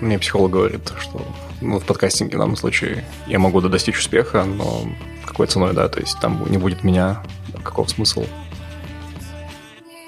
[0.00, 1.22] Мне психолог говорит, что
[1.60, 4.82] ну, в подкастинге в данном случае я могу достичь успеха, но
[5.24, 8.24] какой ценой, да, то есть там не будет меня, да, каков смысл.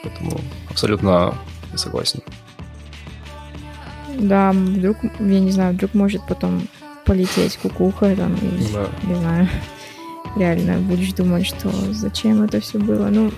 [0.02, 0.40] Поэтому
[0.70, 1.34] абсолютно
[1.72, 2.20] не согласен.
[4.18, 6.68] Да, вдруг, я не знаю, вдруг может потом
[7.04, 8.88] полететь кукуха там, и, да.
[9.04, 9.48] не знаю,
[10.36, 13.08] реально будешь думать, что зачем это все было.
[13.08, 13.32] Ну,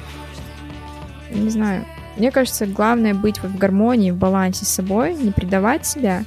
[1.31, 1.85] не знаю.
[2.17, 6.25] Мне кажется, главное быть в гармонии, в балансе с собой, не предавать себя,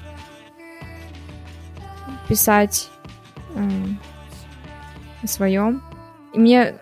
[2.27, 2.89] писать
[3.55, 3.69] э,
[5.21, 5.81] о своем.
[6.33, 6.75] И мне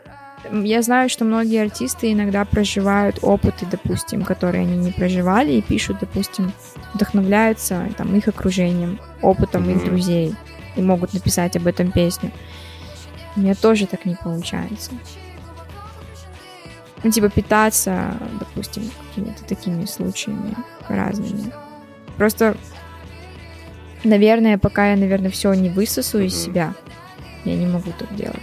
[0.52, 5.98] я знаю, что многие артисты иногда проживают опыты, допустим, которые они не проживали, и пишут,
[6.00, 6.52] допустим,
[6.94, 10.36] вдохновляются там, их окружением, опытом их друзей,
[10.76, 12.32] и могут написать об этом песню.
[13.36, 14.92] У меня тоже так не получается.
[17.04, 20.56] Ну, типа, питаться, допустим, какими-то такими случаями
[20.88, 21.52] разными.
[22.18, 22.56] Просто,
[24.04, 26.76] наверное, пока я, наверное, все не высосу из себя,
[27.44, 28.38] я не могу так делать.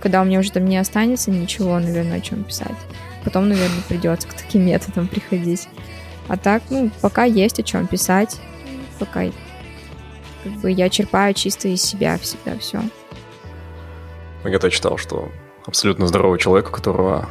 [0.00, 2.76] Когда у меня уже там не останется ничего, наверное, о чем писать.
[3.22, 5.68] Потом, наверное, придется к таким методам приходить.
[6.28, 8.40] А так, ну, пока есть о чем писать,
[8.98, 9.24] пока
[10.42, 12.82] как бы я черпаю чисто из себя всегда все.
[14.44, 15.30] Я-то читал, что
[15.64, 17.28] абсолютно здоровый человек, у которого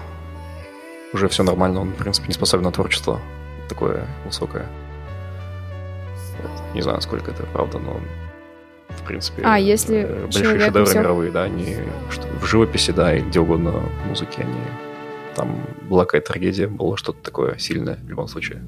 [1.13, 3.19] уже все нормально, он, в принципе, не способен на творчество
[3.69, 4.65] такое высокое.
[6.73, 7.99] Не знаю, сколько это правда, но
[8.89, 9.43] в принципе...
[9.45, 11.77] А, если э, Большие шедевры всё- мировые, да, они
[12.09, 14.53] что, в живописи, да, и где угодно в музыке, они
[15.35, 15.55] там
[15.89, 18.61] была какая-то трагедия, было что-то такое сильное в любом случае.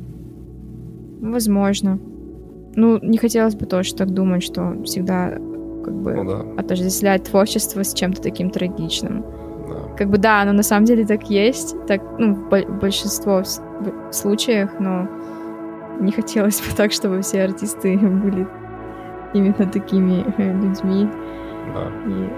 [1.21, 1.99] Возможно.
[2.75, 7.83] Ну, не хотелось бы тоже так думать, что всегда как бы Ну да, отождествлять творчество
[7.83, 9.25] с чем-то таким трагичным.
[9.97, 12.35] Как бы да, оно на самом деле так есть, так, ну,
[12.81, 15.07] большинство с- в- случаях, но
[16.01, 18.45] не хотелось бы так, чтобы все артисты были
[19.33, 21.07] именно такими э, людьми,
[21.73, 21.91] да.
[22.07, 22.29] и...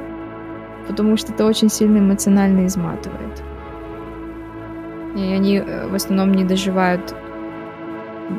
[0.87, 3.43] потому что это очень сильно эмоционально изматывает.
[5.15, 7.15] И они э, в основном не доживают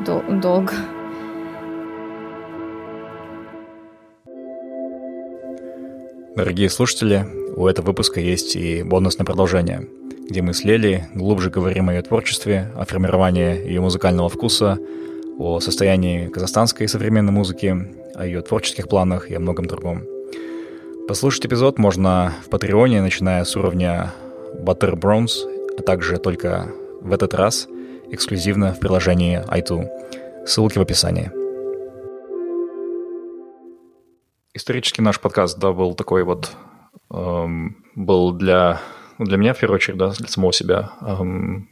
[0.05, 0.73] дол- долго.
[6.35, 7.25] Дорогие слушатели,
[7.59, 9.85] у этого выпуска есть и бонусное продолжение,
[10.29, 14.79] где мы с Лели глубже говорим о ее творчестве, о формировании ее музыкального вкуса,
[15.37, 17.75] о состоянии казахстанской современной музыки,
[18.15, 20.05] о ее творческих планах и о многом другом.
[21.09, 24.13] Послушать эпизод можно в Патреоне, начиная с уровня
[24.55, 26.71] Butter Bronze, а также только
[27.01, 27.67] в этот раз
[28.09, 29.89] эксклюзивно в приложении iTunes.
[30.45, 31.29] Ссылки в описании.
[34.53, 36.51] Исторически наш подкаст, да, был такой вот,
[37.11, 38.81] эм, был для,
[39.17, 41.69] для меня, в первую очередь, да, для самого себя, эм,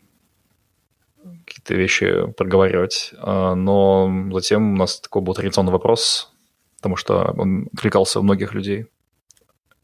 [1.45, 3.13] какие-то вещи проговаривать.
[3.17, 6.33] Э, но затем у нас такой был традиционный вопрос,
[6.77, 8.87] потому что он откликался у многих людей.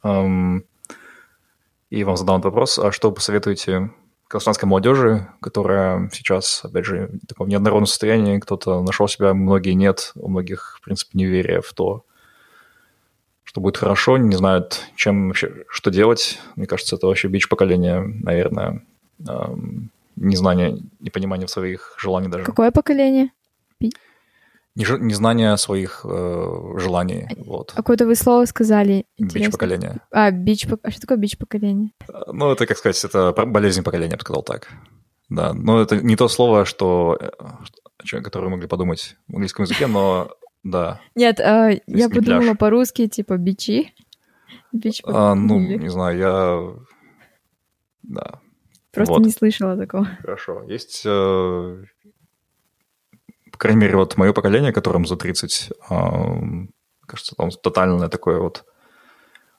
[0.04, 0.66] Эм,
[1.90, 3.92] и вам задам этот вопрос, а что посоветуете
[4.28, 10.12] казахстанской молодежи, которая сейчас, опять же, в таком неоднородном состоянии, кто-то нашел себя, многие нет,
[10.16, 12.04] у многих, в принципе, неверие в то,
[13.54, 16.40] что будет хорошо, не знают, чем вообще, что делать.
[16.56, 18.82] Мне кажется, это вообще бич поколения, наверное.
[19.28, 22.46] Эм, незнание, непонимание своих желаний даже.
[22.46, 23.30] Какое поколение?
[24.76, 27.28] Незнание своих э, желаний.
[27.46, 27.74] Вот.
[27.74, 29.06] Какое-то вы слово сказали.
[29.20, 30.00] Бич поколения.
[30.10, 31.92] А, бич А что такое бич поколение?
[32.26, 34.68] Ну, это, как сказать, это болезнь поколения, я бы сказал так.
[35.30, 37.30] Да, но это не то слово, что, э,
[38.04, 40.32] что- которое мы могли подумать в английском языке, но
[40.64, 41.02] да.
[41.16, 42.58] Нет, а, я подумала метляж.
[42.58, 43.94] по-русски, типа бичи.
[44.72, 46.84] Бич А, ну, не знаю, я...
[48.02, 48.42] Да,
[48.94, 49.26] Просто вот.
[49.26, 50.06] не слышала такого.
[50.22, 50.64] Хорошо.
[50.68, 51.84] Есть, э,
[53.52, 56.70] по крайней мере, вот мое поколение, которым за 30, эм,
[57.08, 58.66] кажется, там тотальное такое вот,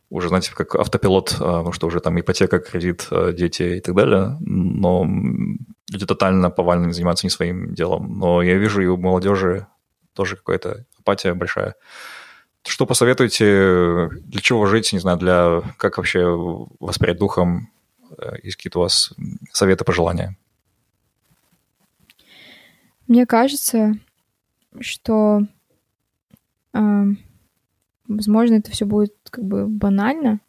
[0.08, 3.96] уже, знаете, как автопилот, э, потому что уже там ипотека, кредит, э, дети и так
[3.96, 5.04] далее, но
[5.90, 8.16] люди тотально повально занимаются не своим делом.
[8.16, 9.66] Но я вижу и у молодежи
[10.14, 11.74] тоже какая-то апатия большая.
[12.66, 16.24] Что посоветуете, для чего жить, не знаю, для как вообще
[16.80, 17.68] воспрять духом,
[18.18, 19.12] Э, есть какие-то у вас
[19.52, 20.36] советы, пожелания?
[23.06, 23.94] Мне кажется,
[24.80, 25.42] что,
[26.72, 27.04] а,
[28.08, 30.40] возможно, это все будет как бы банально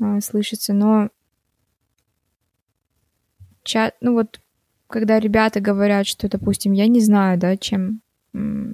[0.00, 1.10] а, слышаться, но
[3.64, 4.40] ча- ну вот,
[4.86, 8.00] когда ребята говорят, что, допустим, я не знаю, да, чем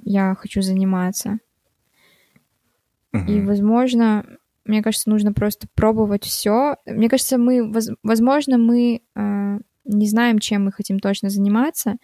[0.03, 1.39] я хочу заниматься,
[3.13, 3.45] и, Мгм.
[3.45, 4.25] возможно,
[4.65, 6.75] мне кажется, нужно просто пробовать все.
[6.85, 11.95] Мне кажется, мы, воз- возможно, мы э, не знаем, чем мы хотим точно заниматься,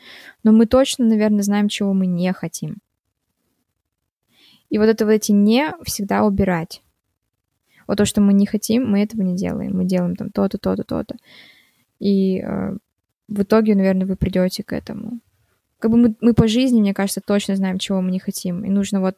[0.44, 2.78] но мы точно, наверное, знаем, чего мы не хотим.
[4.70, 6.82] И вот это вот эти не всегда убирать.
[7.88, 9.76] Вот то, что мы не хотим, мы этого не делаем.
[9.76, 11.16] Мы делаем там то-то, то-то, то-то.
[12.00, 12.78] И э,
[13.28, 15.20] в итоге, наверное, вы придете к этому.
[15.82, 18.64] Как бы мы, мы по жизни, мне кажется, точно знаем, чего мы не хотим.
[18.64, 19.18] И нужно вот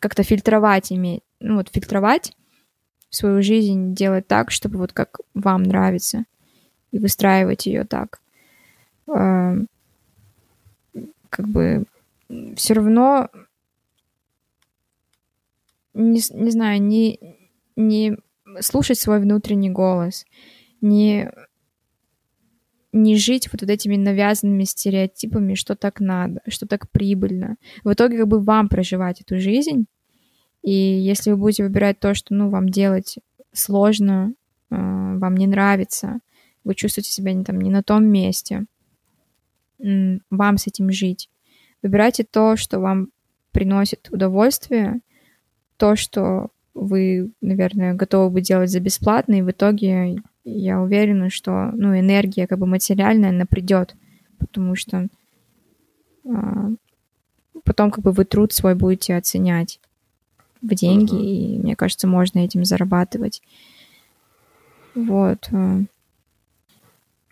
[0.00, 2.32] как-то фильтровать иметь, ну вот фильтровать
[3.10, 6.24] свою жизнь, делать так, чтобы вот как вам нравится,
[6.90, 8.20] и выстраивать ее так.
[9.06, 9.54] Э,
[11.28, 11.84] Как бы
[12.56, 13.28] все равно,
[15.94, 17.20] не, не знаю, не,
[17.76, 18.16] не
[18.60, 20.26] слушать свой внутренний голос,
[20.80, 21.30] не,
[22.92, 27.56] не жить вот, этими навязанными стереотипами, что так надо, что так прибыльно.
[27.84, 29.86] В итоге как бы вам проживать эту жизнь,
[30.62, 33.18] и если вы будете выбирать то, что ну, вам делать
[33.52, 34.34] сложно,
[34.70, 36.20] э, вам не нравится,
[36.64, 38.66] вы чувствуете себя не, там, не на том месте,
[39.80, 41.30] м, вам с этим жить.
[41.82, 43.08] Выбирайте то, что вам
[43.52, 45.00] приносит удовольствие,
[45.76, 51.70] то, что вы, наверное, готовы бы делать за бесплатно, и в итоге я уверена, что
[51.72, 53.94] ну, энергия как бы материальная, она придет,
[54.38, 55.08] потому что
[56.26, 56.70] а,
[57.64, 59.80] потом как бы вы труд свой будете оценять
[60.62, 61.22] в деньги, Мгм.
[61.22, 63.42] и мне кажется, можно этим зарабатывать.
[64.94, 65.48] Вот.
[65.52, 65.80] а.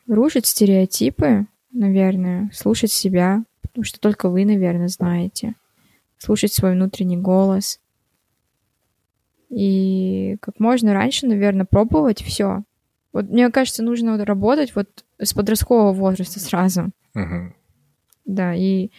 [0.06, 5.54] Рушить стереотипы, наверное, слушать себя, потому что только вы, наверное, знаете.
[6.16, 7.78] Слушать свой внутренний голос.
[9.50, 12.62] И как можно раньше, наверное, пробовать все.
[13.12, 16.90] Вот мне кажется, нужно вот работать вот с подросткового возраста сразу.
[17.14, 17.54] Мгм.
[18.24, 18.90] Да, и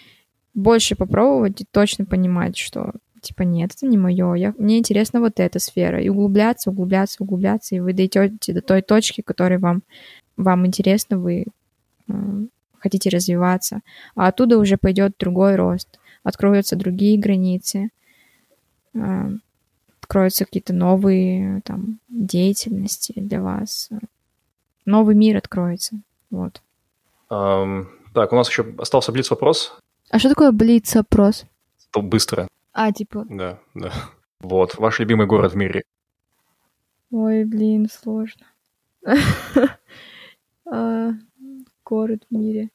[0.54, 5.40] больше попробовать и точно понимать, что типа нет, это не мое, я, мне интересна вот
[5.40, 6.02] эта сфера.
[6.02, 9.84] И углубляться, углубляться, углубляться, и вы дойдете до той точки, которой вам,
[10.38, 11.46] вам интересно, вы
[12.08, 12.14] э,
[12.80, 13.82] хотите развиваться.
[14.16, 17.90] А оттуда уже пойдет другой рост, откроются другие границы,
[18.94, 19.30] э,
[20.10, 23.90] откроются какие-то новые там деятельности для вас.
[24.84, 26.02] Новый мир откроется.
[26.32, 26.64] Вот.
[27.30, 29.78] Ам, так, у нас еще остался блиц-вопрос.
[30.10, 31.46] А что такое блиц-опрос?
[31.92, 32.48] То быстро.
[32.74, 33.94] А, типа, Да, да.
[34.40, 35.84] Вот, ваш любимый город в мире.
[37.12, 38.46] ой, блин, сложно.
[40.72, 41.14] А,
[41.84, 42.70] Город в мире.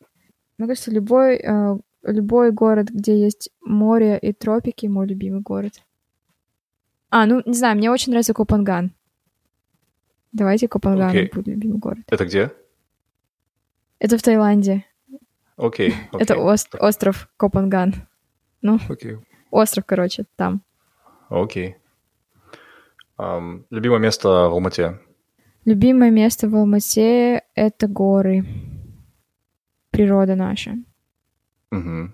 [0.58, 5.74] Мне кажется, любой, э, любой город, где есть море и тропики, мой любимый город.
[7.16, 8.90] А, ну, не знаю, мне очень нравится Копанган.
[10.32, 11.30] Давайте Копанган Окей.
[11.32, 12.00] будет любимый город.
[12.08, 12.52] Это где?
[14.00, 14.84] Это в Таиланде.
[15.56, 15.94] Окей.
[16.12, 16.44] Это окей.
[16.44, 17.94] ост- остров Копанган.
[18.88, 19.18] Окей.
[19.52, 20.62] Остров, короче, там.
[21.28, 21.76] Окей.
[23.16, 24.98] Ам, любимое место в Алмате.
[25.64, 28.44] Любимое место в Алмате— это горы.
[29.92, 30.74] Природа наша.
[31.70, 32.12] Мгм.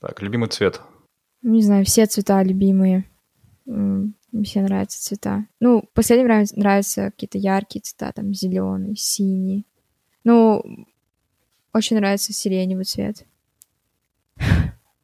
[0.00, 0.80] Так, любимый цвет.
[1.42, 3.09] Не знаю, все цвета любимые.
[4.44, 5.44] Все нравятся цвета.
[5.60, 9.66] Ну, последнее время нравятся какие-то яркие цвета, там зеленый, синий.
[10.24, 10.86] Ну,
[11.72, 13.24] очень нравится сиреневый цвет.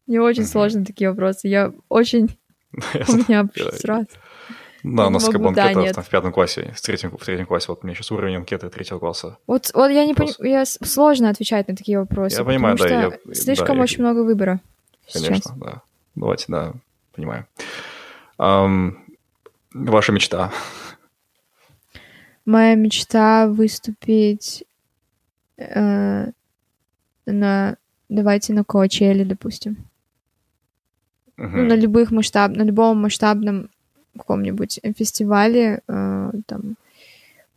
[0.07, 1.49] Мне очень сложно такие вопросы.
[1.49, 2.39] Я очень...
[2.73, 4.07] У меня сразу.
[4.83, 7.67] Да, у нас как бы анкета там в пятом классе, в третьем, в третьем классе.
[7.69, 9.39] Вот у меня сейчас уровень анкеты третьего класса.
[9.49, 12.37] Вот, вот я не понимаю, сложно отвечать на такие вопросы.
[12.37, 12.95] Я понимаю, да, что
[13.27, 14.61] я- слишком да, очень много выбора.
[15.09, 15.25] сейчас.
[15.25, 15.83] Конечно, да.
[16.15, 16.73] Давайте, да,
[17.15, 17.47] понимаю.
[18.39, 20.51] Ваша мечта.
[22.45, 24.65] Моя мечта выступить
[25.59, 26.31] э,
[27.27, 27.77] на
[28.09, 29.77] давайте на Коачеле, допустим.
[31.37, 31.69] Ну, Мгм.
[31.69, 33.69] на любых масштаб, на любом масштабном
[34.17, 36.77] каком-нибудь фестивале, э, там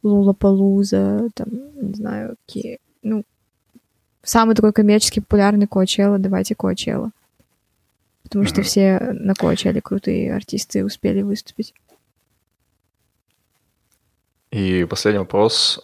[0.04, 1.48] Лулапалуза, там,
[1.82, 3.24] не знаю, какие, ну,
[4.24, 7.12] самый такой коммерчески популярный Коачелла, давайте Коачелла.
[8.24, 9.34] Потому что все на
[9.82, 11.74] крутые артисты успели выступить.
[14.52, 15.80] И последний вопрос.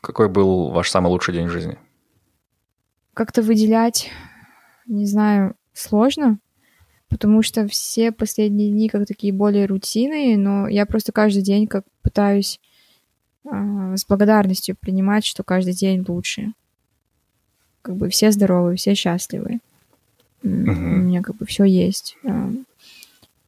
[0.00, 1.78] Какой был ваш самый лучший день в жизни?
[3.18, 4.10] как-то выделять,
[4.86, 6.38] не знаю, сложно,
[7.08, 11.84] потому что все последние дни как такие более рутинные, но я просто каждый день как
[12.02, 12.60] пытаюсь
[13.44, 16.52] а, с благодарностью принимать, что каждый день лучше.
[17.82, 19.58] Как бы все здоровы, все счастливы.
[20.42, 20.92] Мгм.
[20.92, 22.16] У меня как бы все есть.
[22.24, 22.50] А,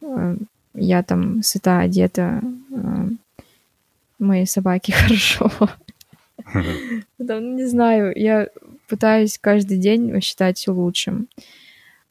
[0.02, 0.36] а,
[0.74, 2.42] Я там сыта, одета,
[2.72, 3.08] а,
[4.18, 5.50] моей собаке хорошо.
[7.18, 8.48] Ну, не знаю, я
[8.88, 11.28] пытаюсь каждый день считать лучшим.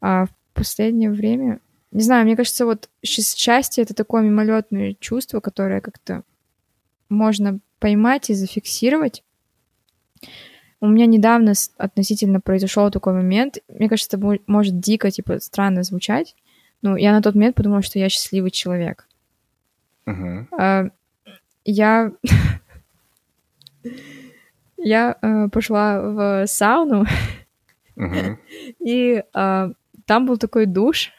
[0.02, 1.60] А в последнее время,
[1.92, 6.24] не знаю, мне кажется, вот счастье— это такое мимолетное чувство, которое как-то
[7.10, 9.24] можно поймать и зафиксировать.
[10.82, 13.58] У меня недавно относительно произошел такой момент.
[13.68, 16.36] Мне кажется, это мо- может дико, типа, странно звучать.
[16.82, 19.08] Но я на тот момент подумала, что я счастливый человек.
[20.06, 20.48] Мгм.
[20.58, 20.86] А,
[21.66, 22.12] я
[24.78, 27.06] я э, пошла в сауну,
[27.96, 28.40] Мгм.
[28.80, 29.72] и а,
[30.06, 31.12] там был такой душ.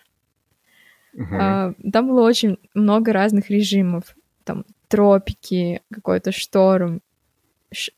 [1.32, 4.16] А, там было очень много разных режимов.
[4.45, 7.03] Там тропики, какой-то шторм,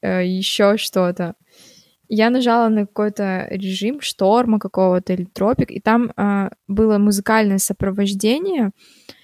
[0.02, 1.34] еще что-то.
[2.08, 8.70] Я нажала на какой-то режим шторма какого-то или тропик, и там а, было музыкальное сопровождение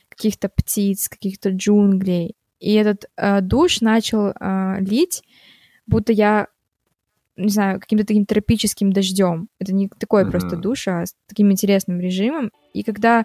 [0.08, 2.34] каких-то птиц, каких-то джунглей.
[2.60, 5.22] И этот а, душ начал а, лить,
[5.86, 6.46] будто я,
[7.36, 9.48] не знаю, каким-то таким тропическим дождем.
[9.58, 10.30] Это не такой Мгм.
[10.30, 12.50] просто душ, а с таким интересным режимом.
[12.72, 13.24] И когда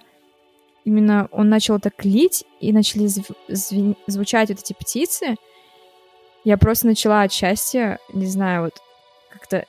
[0.84, 5.36] именно он начал так лить, и начали зв- звен- звучать вот эти птицы,
[6.44, 8.82] я просто начала от счастья, не знаю, вот
[9.32, 9.66] как-то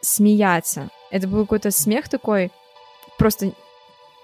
[0.00, 0.88] смеяться.
[1.10, 2.50] Это был какой-то смех такой,
[3.18, 3.52] просто,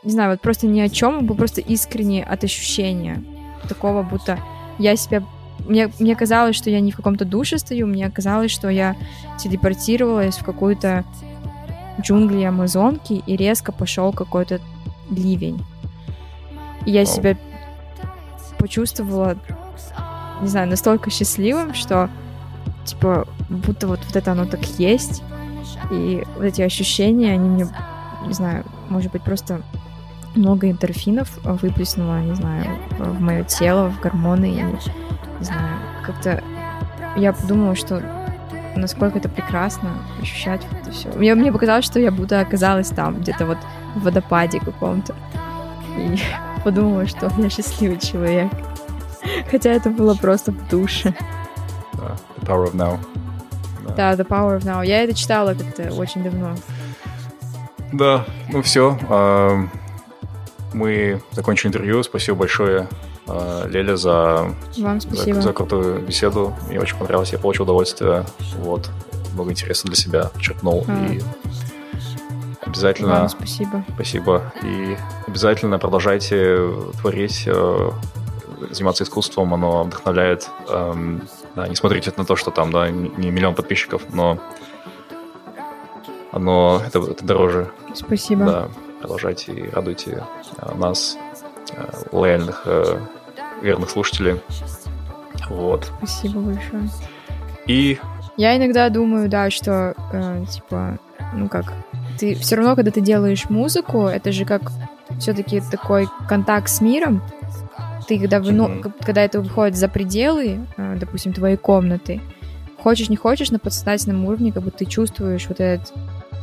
[0.03, 3.23] не знаю, вот просто ни о чем, он был просто искренне от ощущения.
[3.69, 4.39] Такого, будто
[4.79, 5.23] я себя...
[5.69, 8.97] Мне, мне казалось, что я не в каком-то душе стою, мне казалось, что я
[9.39, 11.05] телепортировалась в какую-то
[12.01, 14.59] джунгли Амазонки, и резко пошел какой-то
[15.11, 15.63] ливень.
[16.87, 17.37] И я себя
[18.59, 19.37] почувствовала,
[20.41, 22.11] не знаю, настолько счастливым, что
[22.85, 25.23] типа будто вот, вот это оно так есть.
[25.91, 27.67] И вот эти ощущения, они мне,
[28.27, 29.63] не знаю, может быть, просто
[30.35, 36.43] много эндорфинов выплеснуло, не знаю, в мое тело, в гормоны, и, не знаю, как-то
[37.17, 38.03] я подумала, что
[38.77, 39.91] насколько это прекрасно
[40.21, 41.09] ощущать вот это все.
[41.11, 43.59] Мне, мне показалось, что я будто оказалась там, где-то вот
[43.97, 45.15] в водопаде каком-то.
[45.97, 46.19] И
[46.65, 48.51] подумала, что я счастливый человек.
[49.51, 51.15] Хотя это было просто в душе.
[51.95, 52.99] Да, The Power of Now.
[53.97, 54.87] Да, The Power of Now.
[54.87, 56.55] Я это читала как-то очень давно.
[57.93, 58.99] Да, ну все.
[59.09, 59.67] а,
[60.73, 62.03] Мы закончили интервью.
[62.03, 62.89] Спасибо большое,
[63.27, 65.41] а, Леля, за, Вам за, спасибо.
[65.41, 66.55] за крутую беседу.
[66.69, 67.33] Мне очень понравилось.
[67.33, 68.25] Я получил удовольствие.
[68.59, 68.91] Вот.
[69.35, 70.85] Много интереса для себя черпнул.
[70.89, 71.07] А.
[71.13, 71.21] И
[72.65, 73.21] обязательно...
[73.21, 73.85] Вам спасибо.
[73.95, 74.53] Спасибо.
[74.63, 76.71] И обязательно продолжайте
[77.01, 77.91] творить, э,
[78.71, 80.49] заниматься искусством, оно вдохновляет.
[80.69, 84.39] Эм, да, не смотрите на то, что там, да, не миллион подписчиков, но
[86.33, 87.71] оно это, это дороже.
[87.95, 88.45] Спасибо.
[88.45, 88.69] Да,
[89.01, 90.25] продолжайте и радуйте
[90.59, 91.17] э, нас,
[91.73, 93.01] э, лояльных, э,
[93.63, 94.41] верных слушателей.
[95.49, 95.91] Вот.
[95.99, 96.89] Спасибо большое.
[97.67, 97.99] И
[98.37, 100.99] Я иногда думаю, да, что, э, типа,
[101.35, 101.73] ну как,
[102.19, 104.71] ты все равно, когда ты делаешь музыку, это же как
[105.19, 107.23] все-таки такой контакт с миром.
[108.11, 112.21] Ты когда, к- когда это выходит за пределы, э, допустим, твоей комнаты,
[112.83, 115.93] хочешь не хочешь, на подсознательном уровне, как бы ты чувствуешь вот этот,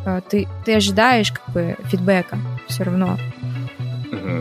[0.05, 2.37] э, ты, ты ожидаешь как бы фидбэка
[2.69, 3.17] все равно.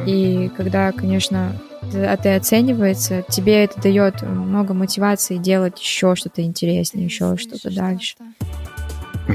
[0.06, 7.06] И когда, конечно, это это оценивается, тебе это дает много мотивации делать еще что-то интереснее,
[7.06, 8.14] еще что-то дальше.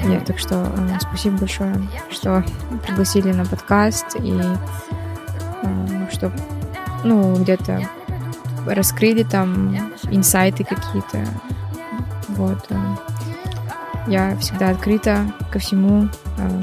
[0.05, 1.75] Нет, так что э, спасибо большое,
[2.09, 2.45] что
[2.87, 4.33] пригласили на подкаст и
[6.13, 6.31] что,
[7.03, 7.87] ну, где-то
[8.65, 9.75] раскрыли там
[10.09, 11.25] инсайты какие-то.
[12.29, 12.65] Вот.
[12.69, 12.79] э.
[14.07, 16.07] Я всегда открыта ко всему,
[16.37, 16.61] э,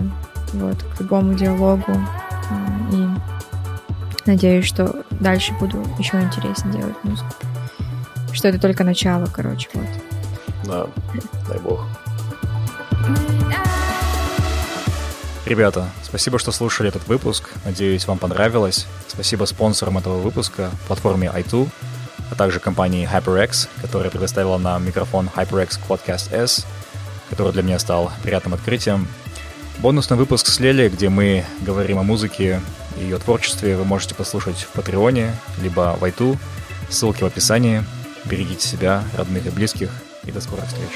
[0.54, 1.92] вот, к любому диалогу.
[1.92, 3.08] э, И
[4.26, 7.30] надеюсь, что дальше буду еще интереснее делать музыку.
[8.32, 9.86] Что это только начало, короче, вот.
[10.64, 10.86] Да,
[11.48, 11.84] дай бог.
[15.48, 17.48] Ребята, спасибо, что слушали этот выпуск.
[17.64, 18.86] Надеюсь, вам понравилось.
[19.06, 21.66] Спасибо спонсорам этого выпуска, платформе i2,
[22.30, 26.66] а также компании HyperX, которая предоставила нам микрофон HyperX Quadcast S,
[27.30, 29.08] который для меня стал приятным открытием.
[29.78, 32.60] Бонусный выпуск с Лели, где мы говорим о музыке
[32.98, 36.36] и ее творчестве, вы можете послушать в Патреоне, либо в i2.
[36.90, 37.82] Ссылки в описании.
[38.26, 39.88] Берегите себя, родных и близких,
[40.26, 40.90] и до скорых встреч.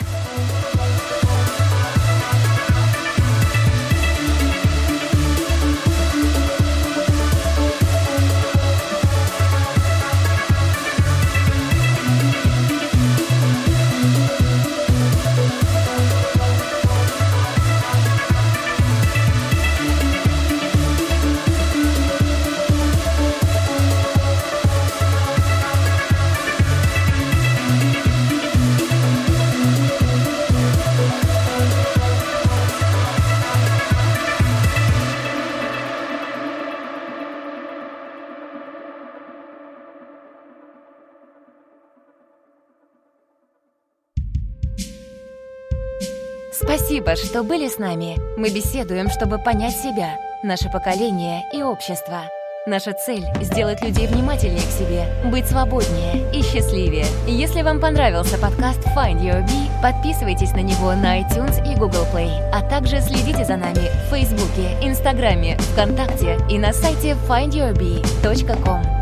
[46.92, 48.18] Спасибо, что были с нами.
[48.36, 52.24] Мы беседуем, чтобы понять себя, наше поколение и общество.
[52.66, 57.06] Наша цель— сделать людей внимательнее к себе, быть свободнее и счастливее.
[57.26, 62.30] Если вам понравился подкаст Find Your Bee, подписывайтесь на него на iTunes и Google Play,
[62.52, 69.01] а также следите за нами в Фейсбуке, Инстаграме, ВКонтакте и на сайте findyourbee.com.